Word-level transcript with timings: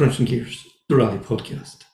Krunching 0.00 0.24
Gears, 0.24 0.66
the 0.88 0.96
Rally 0.96 1.18
Podcast. 1.18 1.84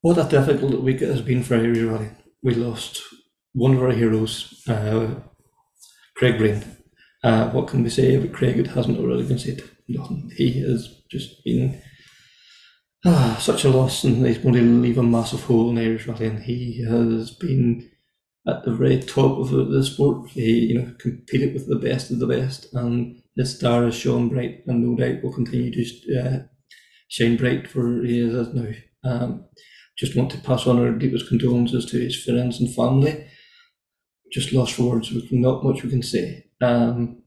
What 0.00 0.18
a 0.18 0.28
difficult 0.28 0.82
week 0.82 1.00
it 1.02 1.08
has 1.08 1.20
been 1.20 1.44
for 1.44 1.54
Irish 1.54 1.78
Rally. 1.78 2.10
We 2.42 2.56
lost 2.56 3.00
one 3.52 3.76
of 3.76 3.82
our 3.84 3.92
heroes, 3.92 4.60
uh, 4.68 5.06
Craig 6.16 6.36
Breen. 6.36 6.64
Uh, 7.22 7.50
what 7.50 7.68
can 7.68 7.84
we 7.84 7.90
say 7.90 8.16
about 8.16 8.32
Craig? 8.32 8.58
It 8.58 8.66
hasn't 8.66 8.98
already 8.98 9.22
been 9.22 9.38
said. 9.38 9.62
Nothing. 9.86 10.32
He 10.34 10.60
has 10.62 11.00
just 11.08 11.44
been 11.44 11.80
ah, 13.06 13.38
such 13.40 13.62
a 13.62 13.70
loss, 13.70 14.02
and 14.02 14.26
he's 14.26 14.38
going 14.38 14.54
to 14.54 14.62
leave 14.62 14.98
a 14.98 15.02
massive 15.04 15.44
hole 15.44 15.70
in 15.70 15.78
Irish 15.78 16.08
Rally. 16.08 16.26
And 16.26 16.42
he 16.42 16.84
has 16.88 17.30
been 17.30 17.88
at 18.48 18.64
the 18.64 18.72
very 18.72 19.00
top 19.00 19.38
of 19.38 19.50
the 19.50 19.84
sport. 19.84 20.30
He, 20.30 20.72
you 20.72 20.80
know, 20.80 20.92
competed 20.98 21.54
with 21.54 21.68
the 21.68 21.76
best 21.76 22.10
of 22.10 22.18
the 22.18 22.26
best, 22.26 22.74
and 22.74 23.22
his 23.38 23.56
star 23.56 23.84
has 23.84 23.94
shone 23.94 24.28
bright, 24.28 24.64
and 24.66 24.84
no 24.84 24.96
doubt 24.96 25.22
will 25.22 25.32
continue 25.32 25.72
to 25.72 26.20
uh, 26.20 26.38
shine 27.08 27.36
bright 27.36 27.68
for 27.68 28.02
he 28.04 28.18
is 28.18 28.52
now. 28.52 28.72
Um, 29.04 29.44
just 29.96 30.16
want 30.16 30.30
to 30.32 30.38
pass 30.38 30.66
on 30.66 30.78
our 30.78 30.92
deepest 30.92 31.28
condolences 31.28 31.86
to 31.86 31.98
his 32.00 32.22
friends 32.22 32.60
and 32.60 32.74
family. 32.74 33.26
Just 34.32 34.52
lost 34.52 34.78
words. 34.78 35.10
With 35.12 35.32
not 35.32 35.64
much 35.64 35.82
we 35.82 35.90
can 35.90 36.02
say. 36.02 36.46
Um, 36.60 37.22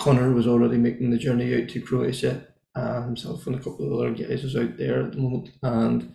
Connor 0.00 0.32
was 0.32 0.48
already 0.48 0.78
making 0.78 1.10
the 1.10 1.16
journey 1.16 1.54
out 1.54 1.68
to 1.70 1.80
Croatia. 1.80 2.48
Uh, 2.74 3.02
himself 3.02 3.46
and 3.46 3.54
a 3.54 3.58
couple 3.58 3.86
of 3.86 3.92
other 3.92 4.10
guys 4.10 4.44
is 4.44 4.56
out 4.56 4.78
there 4.78 5.04
at 5.04 5.12
the 5.12 5.18
moment, 5.18 5.50
and 5.62 6.14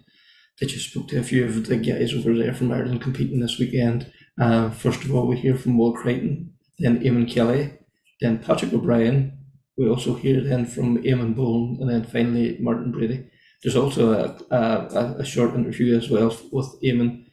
they 0.59 0.65
just 0.65 0.89
spoke 0.89 1.07
to 1.07 1.19
a 1.19 1.23
few 1.23 1.45
of 1.45 1.67
the 1.67 1.77
guys 1.77 2.13
over 2.13 2.35
there 2.35 2.53
from 2.53 2.71
Ireland 2.71 3.02
competing 3.02 3.39
this 3.39 3.59
weekend. 3.59 4.11
Uh, 4.41 4.71
first 4.71 5.03
of 5.03 5.13
all, 5.13 5.27
we 5.27 5.37
hear 5.37 5.55
from 5.55 5.77
Will 5.77 5.93
Creighton, 5.93 6.53
then 6.79 6.99
Eamon 7.02 7.31
Kelly, 7.31 7.77
then 8.19 8.39
Patrick 8.39 8.73
O'Brien. 8.73 9.33
We 9.77 9.87
also 9.87 10.15
hear 10.15 10.41
then 10.41 10.65
from 10.65 11.03
Eamon 11.03 11.35
Boland, 11.35 11.79
and 11.79 11.89
then 11.89 12.03
finally 12.03 12.57
Martin 12.59 12.91
Brady. 12.91 13.29
There's 13.61 13.75
also 13.75 14.11
a, 14.13 14.55
a, 14.55 15.15
a 15.19 15.25
short 15.25 15.53
interview 15.55 15.95
as 15.95 16.09
well 16.09 16.35
with 16.51 16.81
Eamon, 16.83 17.25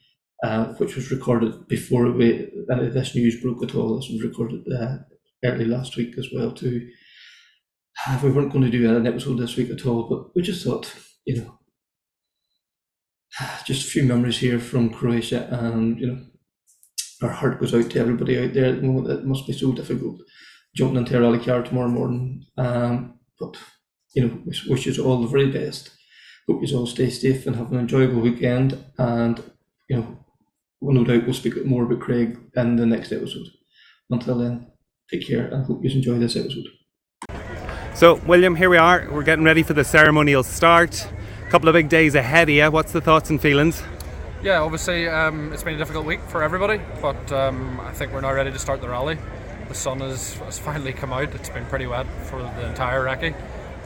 uh, 0.43 0.67
which 0.75 0.97
was 0.97 1.11
recorded 1.11 1.69
before 1.69 2.11
we, 2.11 2.51
uh, 2.71 2.77
this 2.91 3.15
news 3.15 3.41
broke 3.41 3.63
at 3.63 3.75
all. 3.75 3.97
This 3.97 4.11
was 4.11 4.23
recorded 4.23 4.65
uh, 4.71 4.99
early 5.45 5.65
last 5.65 5.97
week 5.97 6.19
as 6.19 6.29
well 6.35 6.53
too. 6.53 6.89
We 8.23 8.31
weren't 8.31 8.53
going 8.53 8.65
to 8.65 8.71
do 8.71 8.95
an 8.95 9.07
episode 9.07 9.39
this 9.39 9.57
week 9.57 9.71
at 9.71 9.87
all, 9.87 10.09
but 10.09 10.35
we 10.35 10.43
just 10.43 10.65
thought, 10.65 10.93
you 11.25 11.37
know, 11.37 11.59
just 13.65 13.87
a 13.87 13.91
few 13.91 14.03
memories 14.03 14.39
here 14.39 14.59
from 14.59 14.91
Croatia, 14.91 15.49
and 15.51 15.99
you 15.99 16.07
know, 16.09 16.19
our 17.23 17.31
heart 17.31 17.61
goes 17.61 17.75
out 17.75 17.91
to 17.91 18.01
everybody 18.01 18.39
out 18.39 18.53
there 18.53 18.67
at 18.67 18.81
the 18.81 18.87
moment. 18.87 19.09
It 19.09 19.25
must 19.25 19.47
be 19.47 19.53
so 19.53 19.73
difficult 19.73 20.21
jumping 20.75 20.99
into 20.99 21.17
a 21.17 21.21
rally 21.21 21.39
car 21.39 21.63
tomorrow 21.63 21.89
morning. 21.89 22.45
Um, 22.57 23.19
but 23.39 23.57
you 24.15 24.27
know, 24.27 24.39
wish, 24.45 24.67
wish 24.67 24.87
you 24.87 25.05
all 25.05 25.21
the 25.21 25.29
very 25.29 25.51
best. 25.51 25.91
Hope 26.49 26.63
you 26.63 26.77
all 26.77 26.87
stay 26.87 27.11
safe 27.11 27.47
and 27.47 27.57
have 27.57 27.73
an 27.73 27.79
enjoyable 27.79 28.21
weekend. 28.21 28.85
And 28.99 29.43
you 29.89 29.97
know, 29.97 30.19
well, 30.81 30.95
no 30.95 31.05
doubt 31.05 31.25
we'll 31.25 31.35
speak 31.35 31.65
more 31.65 31.85
about 31.85 32.01
Craig 32.01 32.39
in 32.57 32.77
the 32.77 32.87
next 32.87 33.13
episode. 33.13 33.47
Until 34.11 34.39
then, 34.39 34.67
take 35.11 35.27
care 35.27 35.47
and 35.47 35.65
hope 35.65 35.83
you 35.83 35.91
enjoy 35.91 36.19
this 36.19 36.37
episode. 36.37 36.67
So, 37.95 38.17
William, 38.27 38.57
here 38.57 38.69
we 38.69 38.77
are. 38.77 39.09
We're 39.11 39.23
getting 39.23 39.45
ready 39.45 39.63
for 39.63 39.73
the 39.73 39.85
ceremonial 39.85 40.43
start. 40.43 41.07
A 41.47 41.51
couple 41.51 41.69
of 41.69 41.75
big 41.75 41.89
days 41.89 42.15
ahead 42.15 42.49
of 42.49 42.55
you. 42.55 42.71
What's 42.71 42.93
the 42.93 43.01
thoughts 43.01 43.31
and 43.31 43.41
feelings? 43.41 43.83
Yeah, 44.43 44.61
obviously 44.61 45.09
um, 45.09 45.53
it's 45.55 45.63
been 45.63 45.75
a 45.75 45.79
difficult 45.79 46.05
week 46.05 46.21
for 46.29 46.43
everybody, 46.43 46.79
but 47.01 47.33
um, 47.33 47.81
I 47.81 47.93
think 47.93 48.13
we're 48.13 48.21
now 48.21 48.35
ready 48.35 48.53
to 48.53 48.59
start 48.59 48.83
the 48.83 48.89
rally. 48.89 49.17
The 49.69 49.75
sun 49.75 50.01
has, 50.01 50.35
has 50.35 50.59
finally 50.59 50.93
come 50.93 51.13
out. 51.13 51.35
It's 51.35 51.49
been 51.49 51.67
pretty 51.67 51.87
wet 51.87 52.07
for 52.25 52.43
the 52.43 52.69
entire 52.69 53.05
recce, 53.05 53.35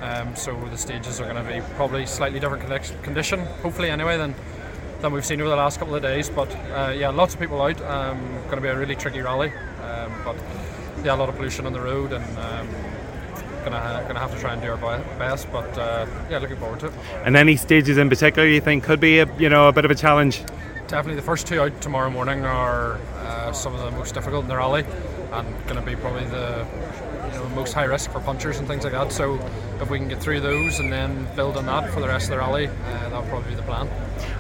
um, 0.01 0.35
so 0.37 0.55
the 0.71 0.77
stages 0.77 1.21
are 1.21 1.33
going 1.33 1.45
to 1.45 1.53
be 1.53 1.61
probably 1.77 2.05
slightly 2.07 2.41
different 2.41 2.65
condition, 3.03 3.41
hopefully 3.63 3.91
anyway, 3.91 4.17
than 4.17 4.35
than 5.01 5.13
we've 5.13 5.25
seen 5.25 5.41
over 5.41 5.51
the 5.51 5.57
last 5.57 5.79
couple 5.79 5.95
of 5.95 6.03
days. 6.03 6.29
But 6.29 6.55
uh, 6.73 6.93
yeah, 6.97 7.11
lots 7.11 7.35
of 7.35 7.41
people 7.41 7.63
out. 7.63 7.81
Um, 7.83 8.21
going 8.45 8.57
to 8.57 8.61
be 8.61 8.69
a 8.69 8.77
really 8.77 8.97
tricky 8.97 9.21
rally, 9.21 9.53
um, 9.83 10.13
but 10.25 10.37
yeah, 11.05 11.15
a 11.15 11.17
lot 11.17 11.29
of 11.29 11.37
pollution 11.37 11.67
on 11.67 11.73
the 11.73 11.81
road 11.81 12.13
and 12.13 12.25
um, 12.39 12.69
gonna 13.65 14.05
gonna 14.07 14.19
have 14.19 14.35
to 14.35 14.41
try 14.41 14.53
and 14.53 14.63
do 14.63 14.71
our 14.71 15.01
best. 15.19 15.51
But 15.53 15.77
uh, 15.79 16.07
yeah, 16.31 16.39
looking 16.39 16.57
forward 16.57 16.81
to 16.81 16.87
it. 16.87 16.93
And 17.25 17.37
any 17.37 17.57
stages 17.57 17.99
in 17.99 18.09
particular 18.09 18.49
you 18.49 18.61
think 18.61 18.85
could 18.85 19.01
be 19.01 19.21
a 19.21 19.37
you 19.39 19.49
know 19.49 19.69
a 19.69 19.73
bit 19.73 19.85
of 19.85 19.91
a 19.91 19.95
challenge? 19.95 20.43
Definitely, 20.89 21.17
the 21.17 21.23
first 21.23 21.47
two 21.47 21.61
out 21.61 21.81
tomorrow 21.81 22.11
morning 22.11 22.45
are 22.45 22.99
uh, 23.29 23.53
some 23.53 23.75
of 23.75 23.81
the 23.81 23.91
most 23.91 24.15
difficult 24.15 24.43
in 24.43 24.49
the 24.49 24.57
rally, 24.57 24.85
and 25.33 25.67
going 25.67 25.77
to 25.77 25.83
be 25.83 25.95
probably 25.95 26.25
the 26.27 26.67
you 27.27 27.39
know, 27.39 27.49
most 27.51 27.75
high 27.75 27.85
risk 27.85 28.11
for 28.11 28.21
punchers 28.21 28.59
and 28.59 28.67
things 28.67 28.85
like 28.85 28.95
that. 28.95 29.13
So 29.13 29.39
if 29.81 29.91
we 29.91 29.99
can 29.99 30.09
get 30.09 30.21
through 30.21 30.41
those 30.41 30.81
and 30.81 30.93
then 30.93 31.29
build 31.37 31.57
on 31.57 31.67
that 31.67 31.93
for 31.93 32.01
the 32.01 32.09
rest 32.09 32.25
of 32.25 32.31
the 32.31 32.39
rally, 32.39 32.67
uh, 32.67 32.73
that'll 33.11 33.23
probably 33.23 33.51
be 33.51 33.57
the 33.57 33.63
plan. 33.63 33.89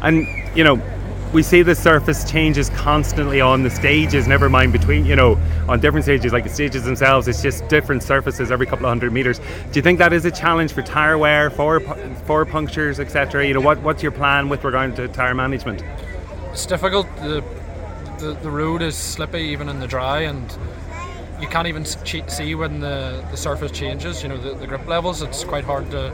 And 0.02 0.26
you 0.56 0.64
know, 0.64 0.80
we 1.32 1.42
see 1.42 1.60
the 1.60 1.74
surface 1.74 2.28
changes 2.28 2.70
constantly 2.70 3.40
on 3.40 3.62
the 3.62 3.68
stages, 3.68 4.26
never 4.26 4.48
mind 4.48 4.72
between, 4.72 5.04
you 5.04 5.14
know, 5.14 5.38
on 5.68 5.78
different 5.78 6.04
stages, 6.04 6.32
like 6.32 6.44
the 6.44 6.50
stages 6.50 6.84
themselves, 6.84 7.28
it's 7.28 7.42
just 7.42 7.68
different 7.68 8.02
surfaces 8.02 8.50
every 8.50 8.66
couple 8.66 8.86
of 8.86 8.90
hundred 8.90 9.12
meters. 9.12 9.38
Do 9.38 9.44
you 9.74 9.82
think 9.82 9.98
that 9.98 10.14
is 10.14 10.24
a 10.24 10.30
challenge 10.30 10.72
for 10.72 10.80
tyre 10.80 11.18
wear, 11.18 11.50
for, 11.50 11.80
for 12.24 12.46
punctures, 12.46 12.98
etc.? 12.98 13.46
You 13.46 13.54
know, 13.54 13.60
what, 13.60 13.78
what's 13.82 14.02
your 14.02 14.12
plan 14.12 14.48
with 14.48 14.64
regard 14.64 14.96
to 14.96 15.08
tyre 15.08 15.34
management? 15.34 15.84
It's 16.50 16.64
difficult. 16.64 17.06
The, 17.16 17.44
the, 18.18 18.32
the 18.34 18.50
road 18.50 18.82
is 18.82 18.96
slippy 18.96 19.40
even 19.40 19.68
in 19.68 19.80
the 19.80 19.86
dry, 19.86 20.20
and 20.20 20.56
you 21.40 21.48
can't 21.48 21.68
even 21.68 21.84
see 21.84 22.54
when 22.54 22.80
the, 22.80 23.24
the 23.30 23.36
surface 23.36 23.70
changes, 23.70 24.22
you 24.22 24.28
know, 24.28 24.36
the, 24.36 24.54
the 24.54 24.66
grip 24.66 24.86
levels. 24.86 25.22
It's 25.22 25.44
quite 25.44 25.64
hard 25.64 25.90
to 25.92 26.12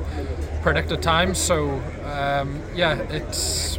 predict 0.62 0.93
at 0.93 1.03
times. 1.03 1.38
So, 1.38 1.70
um, 2.04 2.60
yeah, 2.75 3.00
it's 3.10 3.78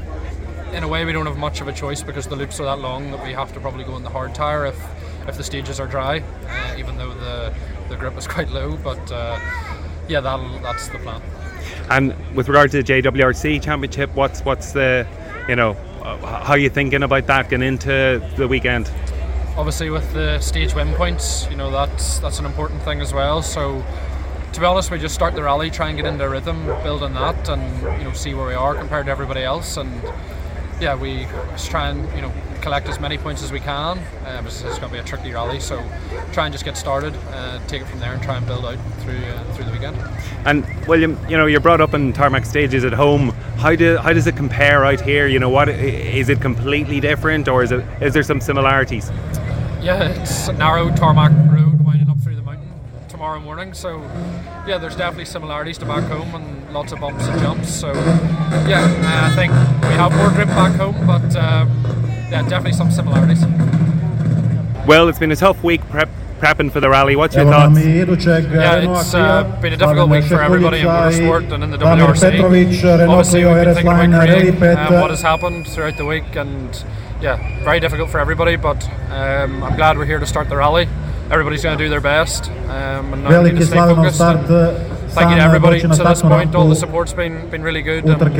in 0.73 0.83
a 0.83 0.87
way 0.87 1.05
we 1.05 1.11
don't 1.11 1.25
have 1.25 1.37
much 1.37 1.61
of 1.61 1.67
a 1.67 1.73
choice 1.73 2.01
because 2.01 2.27
the 2.27 2.35
loops 2.35 2.59
are 2.59 2.65
that 2.65 2.79
long 2.79 3.11
that 3.11 3.23
we 3.23 3.31
have 3.31 3.53
to 3.53 3.59
probably 3.59 3.83
go 3.83 3.95
in 3.95 4.03
the 4.03 4.09
hard 4.09 4.35
tire 4.35 4.65
if 4.65 4.79
if 5.27 5.37
the 5.37 5.43
stages 5.43 5.79
are 5.79 5.87
dry, 5.87 6.19
uh, 6.47 6.75
even 6.77 6.97
though 6.97 7.13
the 7.13 7.53
the 7.89 7.95
grip 7.95 8.17
is 8.17 8.27
quite 8.35 8.49
low. 8.49 8.75
But 8.77 9.11
uh, 9.11 9.39
yeah, 10.07 10.19
that 10.21 10.61
that's 10.61 10.89
the 10.89 10.99
plan. 10.99 11.21
And 11.89 12.15
with 12.35 12.47
regard 12.47 12.71
to 12.71 12.81
the 12.81 13.01
JWRC 13.01 13.61
Championship, 13.61 14.13
what's 14.15 14.41
what's 14.41 14.71
the 14.71 15.07
you 15.47 15.55
know 15.55 15.77
how 16.05 16.53
are 16.53 16.57
you 16.57 16.69
thinking 16.69 17.03
about 17.03 17.25
that 17.27 17.49
going 17.49 17.63
into 17.63 18.21
the 18.37 18.47
weekend? 18.47 18.91
Obviously, 19.57 19.89
with 19.89 20.13
the 20.13 20.39
stage 20.39 20.75
win 20.75 20.93
points, 20.93 21.47
you 21.49 21.55
know 21.55 21.71
that's 21.71 22.19
that's 22.19 22.39
an 22.39 22.45
important 22.45 22.81
thing 22.83 23.01
as 23.01 23.13
well. 23.13 23.41
So 23.41 23.83
to 24.53 24.59
be 24.59 24.65
honest, 24.65 24.91
we 24.91 24.99
just 24.99 25.15
start 25.15 25.33
the 25.33 25.43
rally, 25.43 25.69
try 25.69 25.89
and 25.89 25.97
get 25.97 26.05
into 26.05 26.29
rhythm, 26.29 26.65
build 26.83 27.03
on 27.03 27.13
that, 27.13 27.49
and 27.49 27.99
you 27.99 28.03
know 28.03 28.13
see 28.13 28.33
where 28.33 28.47
we 28.47 28.53
are 28.53 28.75
compared 28.75 29.05
to 29.07 29.11
everybody 29.11 29.43
else, 29.43 29.77
and 29.77 29.91
yeah, 30.79 30.95
we 30.95 31.23
just 31.51 31.71
try 31.71 31.89
and 31.89 32.07
you 32.15 32.21
know 32.21 32.31
collect 32.65 32.89
as 32.89 32.99
many 32.99 33.15
points 33.15 33.43
as 33.43 33.51
we 33.51 33.59
can. 33.59 33.99
Um, 34.25 34.47
it's, 34.47 34.63
it's 34.63 34.79
going 34.79 34.89
to 34.89 34.93
be 34.93 34.97
a 34.97 35.03
tricky 35.03 35.31
rally, 35.31 35.59
so 35.59 35.77
try 36.33 36.47
and 36.47 36.51
just 36.51 36.65
get 36.65 36.75
started, 36.75 37.13
uh, 37.29 37.59
take 37.67 37.83
it 37.83 37.85
from 37.85 37.99
there, 37.99 38.11
and 38.11 38.23
try 38.23 38.37
and 38.37 38.47
build 38.47 38.65
out 38.65 38.79
through 39.01 39.23
uh, 39.23 39.53
through 39.53 39.65
the 39.65 39.71
weekend. 39.71 39.95
And 40.45 40.65
William, 40.87 41.15
you 41.29 41.37
know, 41.37 41.45
you're 41.45 41.59
brought 41.59 41.79
up 41.79 41.93
in 41.93 42.11
tarmac 42.11 42.43
stages 42.43 42.83
at 42.83 42.91
home. 42.91 43.29
How 43.57 43.75
do 43.75 43.97
how 43.97 44.13
does 44.13 44.25
it 44.25 44.35
compare 44.35 44.83
out 44.83 44.99
here? 44.99 45.27
You 45.27 45.37
know, 45.37 45.49
what 45.49 45.69
is 45.69 46.27
it 46.27 46.41
completely 46.41 46.99
different, 46.99 47.47
or 47.47 47.61
is 47.61 47.71
it 47.71 47.85
is 48.01 48.15
there 48.15 48.23
some 48.23 48.41
similarities? 48.41 49.11
Yeah, 49.83 50.09
it's 50.09 50.47
a 50.47 50.53
narrow 50.53 50.89
tarmac 50.95 51.33
road 51.53 51.85
winding 51.85 52.09
up 52.09 52.19
through 52.19 52.35
the 52.35 52.41
mountain 52.41 52.67
tomorrow 53.07 53.39
morning. 53.39 53.75
So 53.75 54.01
yeah, 54.65 54.79
there's 54.79 54.95
definitely 54.95 55.25
similarities 55.25 55.77
to 55.77 55.85
back 55.85 56.05
home 56.05 56.33
and 56.33 56.73
lots 56.73 56.91
of 56.93 56.99
bumps 56.99 57.27
and 57.27 57.39
jumps. 57.41 57.69
So 57.69 57.93
yeah, 58.67 59.29
I 59.29 59.35
think 59.35 59.51
we 59.83 59.93
have 60.01 60.15
more 60.17 60.29
grip 60.31 60.47
back 60.47 60.73
home, 60.75 61.05
but 61.05 61.35
um, 61.35 61.84
yeah, 62.31 62.41
definitely 62.43 62.73
some 62.73 62.91
similarities. 62.91 63.43
Well, 64.87 65.07
it's 65.09 65.19
been 65.19 65.31
a 65.31 65.35
tough 65.35 65.63
week 65.63 65.81
prep 65.89 66.09
prepping 66.39 66.69
for 66.71 66.79
the 66.81 66.89
rally. 66.89 67.15
What's 67.15 67.33
your 67.35 67.45
thoughts? 67.51 67.79
Yeah, 68.51 68.75
it's 68.99 69.13
uh, 69.13 69.43
been 69.61 69.73
a 69.73 69.77
difficult 69.77 70.09
week 70.09 70.23
for 70.25 70.41
everybody 70.41 70.79
in 70.79 70.85
motorsport 71.21 71.51
and 71.53 71.63
in 71.63 71.71
the 71.71 71.77
WRC. 71.77 72.21
Obviously, 73.09 73.39
we've 73.45 73.53
been 73.55 73.73
thinking 73.75 73.87
about 74.13 74.27
Craig 74.27 74.45
and 74.77 75.01
what 75.01 75.09
has 75.11 75.21
happened 75.21 75.67
throughout 75.67 75.97
the 75.97 76.05
week, 76.05 76.35
and 76.35 76.83
yeah, 77.21 77.63
very 77.63 77.79
difficult 77.79 78.09
for 78.09 78.19
everybody. 78.19 78.57
But 78.57 78.83
um, 79.11 79.63
I'm 79.63 79.75
glad 79.75 79.97
we're 79.97 80.05
here 80.05 80.19
to 80.19 80.25
start 80.27 80.49
the 80.49 80.57
rally. 80.57 80.87
Everybody's 81.31 81.63
going 81.63 81.77
to 81.77 81.83
do 81.83 81.89
their 81.89 82.01
best, 82.01 82.49
um, 82.51 83.13
and 83.13 83.25
I'm 83.25 83.31
going 83.51 83.55
to 83.55 83.65
stay 83.67 83.77
focused. 83.95 84.19
Thank 85.15 85.29
you 85.29 85.37
to 85.37 85.43
everybody 85.43 85.79
to 85.79 85.87
this 85.87 86.21
point. 86.21 86.53
All 86.55 86.67
the 86.67 86.75
support's 86.75 87.13
been 87.13 87.49
been 87.49 87.63
really 87.63 87.81
good. 87.81 88.03
And, 88.03 88.21
um, 88.21 88.33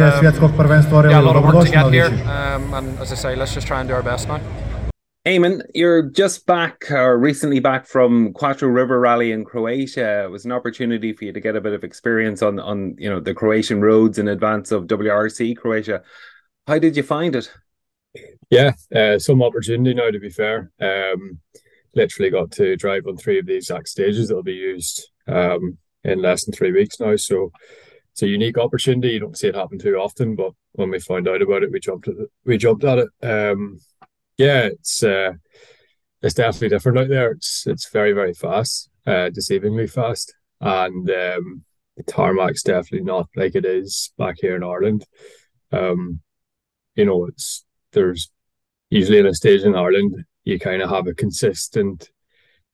yeah, 1.10 1.22
a 1.22 1.22
lot 1.22 1.38
of 1.38 1.44
work 1.44 1.66
to 1.66 1.72
get 1.72 1.94
here. 1.94 2.08
Um, 2.30 2.74
and 2.74 3.00
as 3.00 3.14
I 3.14 3.16
say, 3.16 3.36
let's 3.36 3.54
just 3.54 3.66
try 3.66 3.80
and 3.80 3.88
do 3.88 3.96
our 3.96 4.04
best 4.04 4.28
now. 4.28 4.42
Eamon, 5.26 5.62
you're 5.74 6.04
just 6.04 6.46
back 6.46 6.92
or 6.92 7.18
recently 7.18 7.62
back 7.62 7.88
from 7.88 8.34
Quattro 8.34 8.68
River 8.68 9.00
Rally 9.00 9.32
in 9.32 9.46
Croatia. 9.46 10.26
It 10.26 10.32
was 10.32 10.44
an 10.44 10.52
opportunity 10.52 11.14
for 11.14 11.24
you 11.24 11.32
to 11.32 11.40
get 11.40 11.56
a 11.56 11.62
bit 11.62 11.72
of 11.72 11.86
experience 11.86 12.42
on 12.42 12.60
on 12.60 12.96
you 13.00 13.10
know 13.10 13.22
the 13.22 13.34
Croatian 13.34 13.80
roads 13.80 14.20
in 14.20 14.28
advance 14.28 14.74
of 14.74 14.84
WRC 14.84 15.56
Croatia. 15.56 16.04
How 16.68 16.78
did 16.78 16.98
you 16.98 17.04
find 17.04 17.38
it? 17.38 17.50
Yeah, 18.50 18.74
uh, 18.94 19.18
some 19.18 19.42
opportunity 19.42 19.94
now. 19.94 20.12
To 20.12 20.20
be 20.20 20.30
fair, 20.30 20.72
um, 20.82 21.40
literally 21.96 22.32
got 22.32 22.52
to 22.52 22.76
drive 22.76 23.08
on 23.08 23.16
three 23.16 23.40
of 23.40 23.46
the 23.46 23.56
exact 23.56 23.88
stages 23.88 24.28
that'll 24.28 24.44
be 24.44 24.54
used 24.54 25.10
um, 25.28 25.78
in 26.06 26.22
less 26.22 26.46
than 26.46 26.54
three 26.54 26.72
weeks 26.72 27.00
now. 27.00 27.16
So 27.16 27.52
it's 28.14 28.24
a 28.24 28.28
unique 28.28 28.58
opportunity. 28.58 29.10
You 29.10 29.20
don't 29.20 29.38
see 29.38 29.48
it 29.48 29.56
happen 29.56 29.80
too 29.80 29.96
often, 29.96 30.36
but 30.36 30.54
when 30.74 30.90
we 30.90 31.00
found 31.00 31.28
out 31.28 31.42
about 31.42 31.64
it, 31.64 31.72
we 31.72 31.80
jumped 31.80 32.08
at 32.08 32.16
it. 32.16 32.30
We 32.46 32.58
jumped 32.58 32.84
at 32.84 33.00
it. 33.00 33.10
Um, 33.22 33.80
yeah, 34.38 34.66
it's 34.68 35.04
uh, 35.04 35.34
it's 36.22 36.36
definitely 36.36 36.70
different 36.70 37.00
out 37.00 37.10
there. 37.10 37.32
It's 37.32 37.66
it's 37.68 37.90
very 37.90 38.14
very 38.14 38.34
fast, 38.34 38.90
uh, 39.06 39.30
deceivingly 39.30 39.90
fast, 39.90 40.34
and 40.62 41.10
um, 41.10 41.64
the 41.98 42.04
tarmac's 42.04 42.64
definitely 42.64 43.06
not 43.06 43.28
like 43.36 43.56
it 43.56 43.66
is 43.66 44.12
back 44.18 44.36
here 44.40 44.56
in 44.56 44.64
Ireland. 44.64 45.06
Um, 45.72 46.22
you 46.96 47.06
know, 47.06 47.26
it's 47.26 47.66
there's 47.92 48.32
usually 48.90 49.20
in 49.20 49.26
a 49.26 49.34
stage 49.34 49.64
in 49.64 49.76
Ireland 49.76 50.24
you 50.46 50.60
kind 50.60 50.82
of 50.82 50.90
have 50.90 51.08
a 51.08 51.14
consistent 51.14 52.10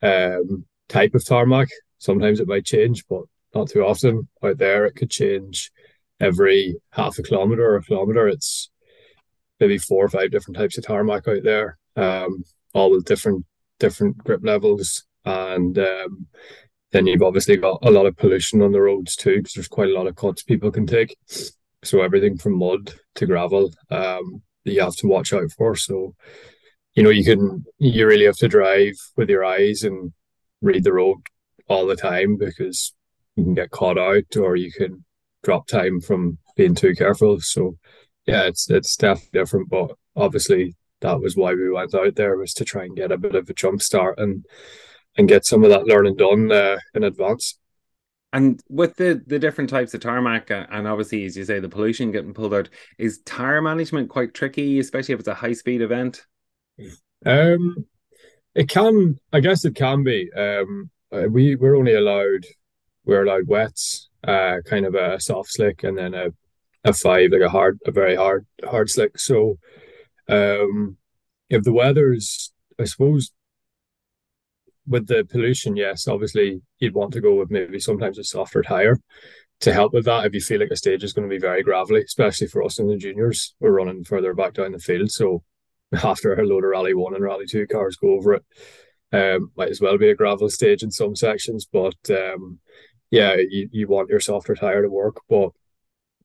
um, 0.04 0.66
type 0.90 1.16
of 1.16 1.26
tarmac. 1.26 1.70
Sometimes 2.02 2.40
it 2.40 2.48
might 2.48 2.66
change, 2.66 3.06
but 3.08 3.22
not 3.54 3.70
too 3.70 3.82
often. 3.82 4.28
Out 4.44 4.58
there, 4.58 4.88
it 4.88 4.96
could 4.96 5.12
change 5.12 5.72
every 6.20 6.76
half 6.90 7.20
a 7.20 7.22
kilometer 7.22 7.64
or 7.64 7.76
a 7.76 7.84
kilometer. 7.84 8.28
It's 8.28 8.72
maybe 9.60 9.78
four 9.78 10.04
or 10.04 10.10
five 10.10 10.32
different 10.32 10.58
types 10.58 10.80
of 10.80 10.84
tarmac 10.84 11.28
out 11.28 11.44
there, 11.44 11.78
um, 11.96 12.44
all 12.74 12.90
with 12.90 13.06
different 13.06 13.46
different 13.80 14.18
grip 14.18 14.42
levels, 14.44 15.06
and 15.26 15.78
um, 15.78 16.26
then 16.92 17.06
you've 17.06 17.22
obviously 17.22 17.56
got 17.56 17.78
a 17.84 17.92
lot 17.92 18.08
of 18.08 18.18
pollution 18.18 18.64
on 18.64 18.72
the 18.72 18.82
roads 18.82 19.16
too, 19.16 19.38
because 19.38 19.54
there's 19.54 19.68
quite 19.68 19.90
a 19.90 19.94
lot 19.94 20.08
of 20.08 20.16
cuts 20.16 20.42
people 20.42 20.72
can 20.72 20.88
take. 20.88 21.16
So 21.84 22.02
everything 22.02 22.36
from 22.36 22.58
mud 22.58 22.96
to 23.16 23.28
gravel, 23.28 23.72
um, 23.92 24.42
you 24.64 24.82
have 24.82 24.96
to 24.98 25.08
watch 25.08 25.34
out 25.34 25.52
for. 25.52 25.76
So 25.76 26.16
you 26.96 27.04
know 27.04 27.12
you 27.12 27.24
can 27.24 27.64
you 27.78 28.08
really 28.08 28.26
have 28.26 28.38
to 28.38 28.48
drive 28.48 28.96
with 29.16 29.30
your 29.30 29.46
eyes 29.46 29.84
and 29.84 30.14
read 30.64 30.84
the 30.84 30.94
road 30.94 31.18
all 31.68 31.86
the 31.86 31.96
time 31.96 32.38
because 32.38 32.94
you 33.36 33.44
can 33.44 33.54
get 33.54 33.72
caught 33.72 33.98
out 33.98 34.38
or 34.38 34.56
you 34.56 34.72
can 34.72 35.04
drop 35.44 35.68
time 35.68 36.00
from 36.00 36.38
being 36.56 36.76
too 36.76 36.94
careful 36.94 37.40
so 37.40 37.78
yeah 38.26 38.44
it's 38.44 38.70
it's 38.70 38.96
definitely 38.96 39.40
different 39.40 39.70
but 39.70 39.92
obviously 40.16 40.76
that 41.02 41.20
was 41.20 41.36
why 41.36 41.54
we 41.54 41.70
went 41.70 41.96
out 41.96 42.16
there 42.16 42.38
was 42.38 42.54
to 42.54 42.64
try 42.64 42.84
and 42.84 42.96
get 42.96 43.12
a 43.12 43.18
bit 43.18 43.36
of 43.36 43.50
a 43.50 43.54
jump 43.54 43.82
start 43.82 44.20
and 44.20 44.46
and 45.18 45.28
get 45.28 45.46
some 45.46 45.64
of 45.64 45.70
that 45.70 45.86
learning 45.86 46.16
done 46.16 46.52
uh, 46.52 46.78
in 46.94 47.04
advance 47.04 47.58
and 48.34 48.62
with 48.70 48.96
the 48.98 49.22
the 49.26 49.40
different 49.40 49.70
types 49.70 49.94
of 49.94 50.02
tarmac 50.02 50.52
uh, 50.52 50.68
and 50.70 50.88
obviously 50.88 51.26
as 51.26 51.36
you 51.36 51.44
say 51.44 51.60
the 51.60 51.68
pollution 51.68 52.12
getting 52.12 52.34
pulled 52.34 52.54
out 52.54 52.70
is 52.98 53.20
tire 53.26 53.62
management 53.62 54.10
quite 54.10 54.34
tricky 54.34 54.80
especially 54.80 55.14
if 55.14 55.20
it's 55.20 55.28
a 55.28 55.34
high 55.34 55.54
speed 55.54 55.82
event 55.82 56.26
um, 57.26 57.86
it 58.56 58.70
can, 58.70 59.20
I 59.32 59.40
guess, 59.40 59.66
it 59.66 59.76
can 59.76 60.04
be. 60.04 60.32
Um, 60.34 60.90
uh, 61.12 61.28
we 61.30 61.56
we're 61.56 61.78
only 61.78 61.94
allowed 61.94 62.46
we're 63.06 63.24
allowed 63.24 63.48
wets, 63.48 64.10
uh, 64.28 64.58
kind 64.66 64.86
of 64.86 64.96
a 64.96 65.20
soft 65.20 65.52
slick, 65.52 65.84
and 65.84 65.98
then 65.98 66.14
a 66.14 66.30
a 66.84 66.94
five, 66.94 67.32
like 67.32 67.42
a 67.42 67.50
hard, 67.50 67.80
a 67.86 67.92
very 67.92 68.16
hard 68.16 68.46
hard 68.64 68.90
slick. 68.90 69.20
So, 69.20 69.60
um, 70.28 70.98
if 71.50 71.64
the 71.64 71.74
weather's, 71.74 72.54
I 72.80 72.86
suppose, 72.86 73.32
with 74.88 75.08
the 75.08 75.24
pollution, 75.24 75.76
yes, 75.76 76.08
obviously 76.08 76.62
you'd 76.80 76.96
want 76.96 77.14
to 77.14 77.22
go 77.22 77.36
with 77.36 77.52
maybe 77.52 77.80
sometimes 77.80 78.18
a 78.18 78.24
softer 78.24 78.62
tire 78.62 79.00
to 79.60 79.74
help 79.74 79.94
with 79.94 80.06
that. 80.06 80.26
If 80.26 80.34
you 80.34 80.42
feel 80.42 80.60
like 80.60 80.72
a 80.72 80.76
stage 80.76 81.04
is 81.04 81.14
going 81.14 81.28
to 81.28 81.34
be 81.34 81.40
very 81.40 81.62
gravelly, 81.62 82.02
especially 82.02 82.48
for 82.48 82.64
us 82.64 82.80
in 82.80 82.88
the 82.88 82.98
juniors, 82.98 83.54
we're 83.60 83.72
running 83.72 84.04
further 84.04 84.34
back 84.34 84.54
down 84.54 84.72
the 84.72 84.80
field, 84.80 85.12
so 85.12 85.44
after 86.04 86.34
a 86.34 86.46
load 86.46 86.64
of 86.64 86.70
Rally 86.72 86.94
One 86.94 87.14
and 87.14 87.24
Rally 87.24 87.46
Two 87.46 87.68
cars 87.68 87.96
go 87.96 88.12
over 88.12 88.34
it. 88.34 88.46
Um, 89.14 89.52
might 89.58 89.70
as 89.70 89.82
well 89.82 89.98
be 89.98 90.10
a 90.10 90.16
gravel 90.16 90.50
stage 90.50 90.84
in 90.84 90.92
some 90.92 91.16
sections, 91.16 91.68
but 91.72 91.98
um, 92.10 92.60
yeah, 93.10 93.36
you, 93.36 93.68
you 93.72 93.88
want 93.88 94.10
your 94.10 94.22
softer 94.22 94.56
tire 94.56 94.82
to 94.82 94.90
work, 94.90 95.18
but 95.28 95.52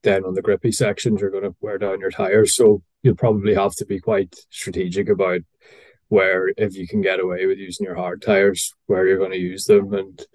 then 0.03 0.25
on 0.25 0.35
the 0.35 0.43
grippy 0.43 0.71
sections, 0.71 1.21
you're 1.21 1.31
going 1.31 1.43
to 1.43 1.57
wear 1.61 1.79
down 1.79 2.01
your 2.01 2.13
tires. 2.13 2.55
So 2.55 2.83
you'll 3.03 3.17
probably 3.17 3.55
have 3.55 3.75
to 3.77 3.87
be 3.87 3.99
quite 3.99 4.37
strategic 4.51 5.09
about 5.09 5.41
where, 6.09 6.49
if 6.57 6.77
you 6.77 6.87
can 6.87 7.01
get 7.01 7.19
away 7.19 7.47
with 7.47 7.59
using 7.59 7.85
your 7.85 7.97
hard 7.97 8.23
tires, 8.23 8.73
where 8.87 9.07
you're 9.07 9.19
going 9.19 9.33
to 9.33 9.39
use 9.39 9.65
them, 9.65 9.93
and 9.93 10.27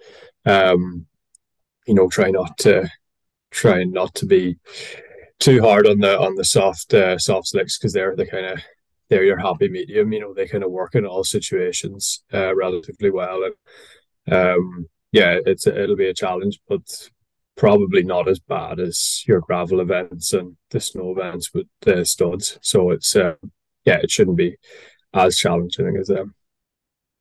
um, 0.44 1.06
you 1.86 1.94
know, 1.94 2.08
try 2.08 2.30
not 2.30 2.58
to 2.58 2.90
try 3.50 3.84
not 3.84 4.14
to 4.16 4.26
be 4.26 4.56
too 5.38 5.62
hard 5.62 5.86
on 5.86 6.00
the 6.00 6.18
on 6.18 6.34
the 6.34 6.44
soft 6.44 6.92
uh, 6.92 7.18
soft 7.18 7.48
slicks 7.48 7.78
because 7.78 7.92
they're 7.92 8.14
the 8.14 8.26
kind 8.26 8.46
of 8.46 8.58
they're 9.12 9.24
your 9.24 9.36
happy 9.36 9.68
medium. 9.68 10.10
You 10.10 10.20
know, 10.20 10.32
they 10.32 10.48
kind 10.48 10.64
of 10.64 10.70
work 10.70 10.94
in 10.94 11.04
all 11.04 11.22
situations 11.22 12.24
uh, 12.32 12.54
relatively 12.56 13.10
well, 13.10 13.42
and 13.44 14.34
um, 14.34 14.86
yeah, 15.12 15.38
it's 15.44 15.66
it'll 15.66 15.96
be 15.96 16.08
a 16.08 16.14
challenge, 16.14 16.60
but 16.66 17.10
probably 17.54 18.02
not 18.02 18.26
as 18.26 18.38
bad 18.38 18.80
as 18.80 19.22
your 19.26 19.40
gravel 19.40 19.80
events 19.80 20.32
and 20.32 20.56
the 20.70 20.80
snow 20.80 21.10
events 21.12 21.52
with 21.52 21.66
the 21.82 22.06
studs. 22.06 22.58
So 22.62 22.90
it's 22.90 23.14
uh, 23.14 23.34
yeah, 23.84 23.98
it 24.02 24.10
shouldn't 24.10 24.38
be 24.38 24.56
as 25.12 25.36
challenging 25.36 25.94
as 25.98 26.08
them. 26.08 26.34